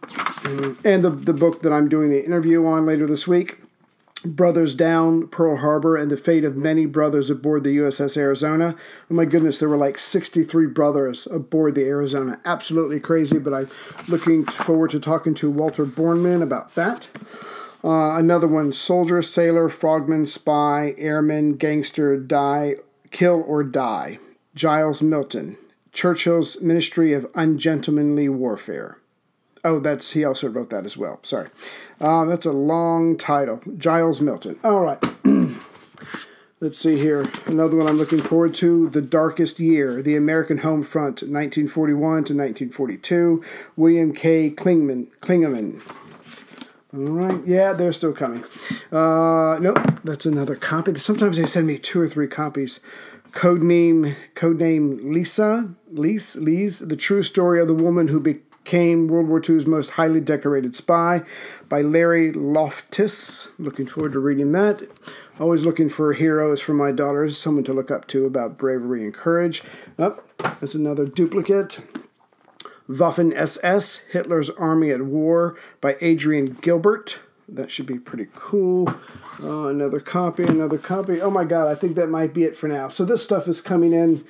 and 0.85 1.05
the, 1.05 1.11
the 1.11 1.35
book 1.35 1.61
that 1.63 1.73
I'm 1.73 1.89
doing 1.89 2.09
the 2.09 2.25
interview 2.25 2.65
on 2.65 2.87
later 2.87 3.07
this 3.07 3.29
week 3.29 3.59
Brothers 4.25 4.75
Down, 4.75 5.29
Pearl 5.29 5.57
Harbor, 5.57 5.97
and 5.97 6.11
the 6.11 6.17
Fate 6.17 6.45
of 6.45 6.57
Many 6.57 6.85
Brothers 6.85 7.31
Aboard 7.31 7.65
the 7.65 7.77
USS 7.79 8.17
Arizona. 8.17 8.77
Oh 9.11 9.15
my 9.15 9.25
goodness, 9.25 9.59
there 9.59 9.69
were 9.69 9.77
like 9.77 9.99
63 9.99 10.67
brothers 10.67 11.27
aboard 11.27 11.75
the 11.75 11.85
Arizona. 11.85 12.41
Absolutely 12.45 13.01
crazy, 13.01 13.39
but 13.39 13.55
I'm 13.55 13.69
looking 14.09 14.45
forward 14.45 14.91
to 14.91 15.01
talking 15.01 15.35
to 15.35 15.51
Walter 15.51 15.87
Borneman 15.87 16.43
about 16.43 16.75
that. 16.75 17.09
Uh, 17.83 18.17
another 18.19 18.47
one 18.47 18.73
Soldier, 18.73 19.23
Sailor, 19.23 19.71
Frogman, 19.71 20.27
Spy, 20.27 20.95
Airman, 20.99 21.55
Gangster, 21.55 22.19
Die, 22.19 22.75
Kill 23.11 23.43
or 23.47 23.65
Die. 23.65 24.19
Giles 24.55 25.01
Milton. 25.01 25.57
Churchill's 25.93 26.61
Ministry 26.61 27.13
of 27.13 27.27
Ungentlemanly 27.35 28.29
Warfare. 28.29 29.00
Oh, 29.63 29.79
that's 29.79 30.13
he 30.13 30.25
also 30.25 30.49
wrote 30.49 30.71
that 30.71 30.87
as 30.87 30.97
well. 30.97 31.21
Sorry, 31.23 31.49
uh, 32.01 32.25
that's 32.25 32.47
a 32.47 32.53
long 32.53 33.17
title. 33.17 33.61
Giles 33.77 34.21
Milton. 34.21 34.59
All 34.65 34.81
right. 34.81 35.05
Let's 36.63 36.77
see 36.77 36.99
here. 36.99 37.25
Another 37.47 37.79
one 37.79 37.87
I'm 37.87 37.97
looking 37.97 38.21
forward 38.21 38.55
to. 38.57 38.91
The 38.91 39.01
Darkest 39.01 39.59
Year, 39.59 40.03
The 40.03 40.15
American 40.15 40.59
Home 40.59 40.83
Front, 40.83 41.23
1941 41.23 42.01
to 42.01 42.35
1942. 42.35 43.43
William 43.77 44.13
K. 44.13 44.51
Klingman. 44.51 45.09
Klingaman. 45.21 45.81
All 46.93 47.01
right. 47.01 47.41
Yeah, 47.47 47.73
they're 47.73 47.93
still 47.93 48.13
coming. 48.13 48.45
Uh, 48.93 49.57
nope. 49.59 49.79
That's 50.05 50.27
another 50.27 50.55
copy. 50.55 50.99
Sometimes 50.99 51.39
they 51.39 51.47
send 51.47 51.67
me 51.67 51.79
two 51.79 51.99
or 51.99 52.09
three 52.09 52.29
copies. 52.29 52.81
Codename, 53.33 54.17
codename 54.35 55.15
Lisa, 55.15 55.71
Lise, 55.89 56.37
Lise, 56.37 56.81
the 56.81 56.97
true 56.97 57.23
story 57.23 57.61
of 57.61 57.69
the 57.69 57.75
woman 57.75 58.09
who 58.09 58.21
be, 58.21 58.41
Came 58.65 59.09
World 59.09 59.29
War 59.29 59.41
II's 59.47 59.67
Most 59.67 59.93
Highly 59.93 60.21
Decorated 60.21 60.77
Spy 60.77 61.23
by 61.69 61.81
Larry 61.81 62.33
Loftis. 62.33 63.51
Looking 63.59 63.87
forward 63.87 64.13
to 64.13 64.19
reading 64.19 64.53
that. 64.53 64.83
Always 65.41 65.65
looking 65.65 65.89
for 65.89 66.13
heroes 66.13 66.61
for 66.61 66.75
my 66.75 66.93
daughters, 66.93 67.39
someone 67.39 67.65
to 67.65 67.73
look 67.73 67.91
up 67.91 68.07
to 68.09 68.27
about 68.27 68.59
bravery 68.59 69.03
and 69.03 69.15
courage. 69.15 69.63
Oh, 69.99 70.23
that's 70.39 70.75
another 70.75 71.07
duplicate. 71.07 71.81
Waffen 72.89 73.33
SS, 73.35 73.99
Hitler's 74.13 74.51
Army 74.51 74.91
at 74.91 75.03
War 75.03 75.57
by 75.81 75.97
Adrian 76.01 76.47
Gilbert. 76.47 77.21
That 77.49 77.71
should 77.71 77.87
be 77.87 77.99
pretty 77.99 78.27
cool. 78.35 78.89
Uh, 79.43 79.67
another 79.69 80.01
copy, 80.01 80.45
another 80.45 80.79
copy. 80.79 81.21
Oh 81.21 81.31
my 81.31 81.45
God, 81.45 81.69
I 81.69 81.75
think 81.75 81.97
that 81.97 82.09
might 82.09 82.35
be 82.35 82.45
it 82.45 82.57
for 82.57 82.69
now. 82.69 82.89
So 82.89 83.05
this 83.05 83.25
stuff 83.25 83.49
is 83.49 83.61
coming 83.61 83.93
in 83.93 84.25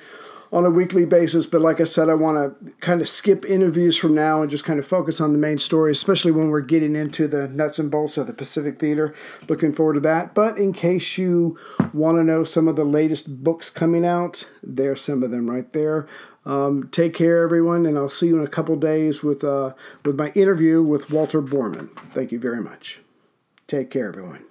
on 0.51 0.65
a 0.65 0.69
weekly 0.69 1.05
basis. 1.05 1.45
But 1.45 1.61
like 1.61 1.79
I 1.79 1.85
said, 1.85 2.09
I 2.09 2.13
want 2.13 2.37
to 2.65 2.71
kind 2.81 3.01
of 3.01 3.07
skip 3.07 3.45
interviews 3.45 3.97
from 3.97 4.13
now 4.13 4.41
and 4.41 4.51
just 4.51 4.65
kind 4.65 4.79
of 4.79 4.85
focus 4.85 5.21
on 5.21 5.33
the 5.33 5.39
main 5.39 5.57
story, 5.57 5.91
especially 5.91 6.31
when 6.31 6.49
we're 6.49 6.61
getting 6.61 6.95
into 6.95 7.27
the 7.27 7.47
nuts 7.47 7.79
and 7.79 7.89
bolts 7.89 8.17
of 8.17 8.27
the 8.27 8.33
Pacific 8.33 8.79
Theater. 8.79 9.13
Looking 9.47 9.73
forward 9.73 9.93
to 9.93 9.99
that. 10.01 10.33
But 10.33 10.57
in 10.57 10.73
case 10.73 11.17
you 11.17 11.57
want 11.93 12.17
to 12.17 12.23
know 12.23 12.43
some 12.43 12.67
of 12.67 12.75
the 12.75 12.83
latest 12.83 13.43
books 13.43 13.69
coming 13.69 14.05
out, 14.05 14.49
there's 14.61 15.01
some 15.01 15.23
of 15.23 15.31
them 15.31 15.49
right 15.49 15.71
there. 15.73 16.07
Um, 16.43 16.89
take 16.91 17.13
care, 17.13 17.43
everyone, 17.43 17.85
and 17.85 17.97
I'll 17.97 18.09
see 18.09 18.27
you 18.27 18.39
in 18.39 18.45
a 18.45 18.49
couple 18.49 18.75
days 18.75 19.21
with 19.21 19.43
uh, 19.43 19.73
with 20.03 20.17
my 20.17 20.29
interview 20.31 20.81
with 20.81 21.11
Walter 21.11 21.39
Borneman. 21.39 21.95
Thank 21.95 22.31
you 22.31 22.39
very 22.39 22.61
much. 22.61 23.01
Take 23.67 23.91
care, 23.91 24.07
everyone. 24.07 24.50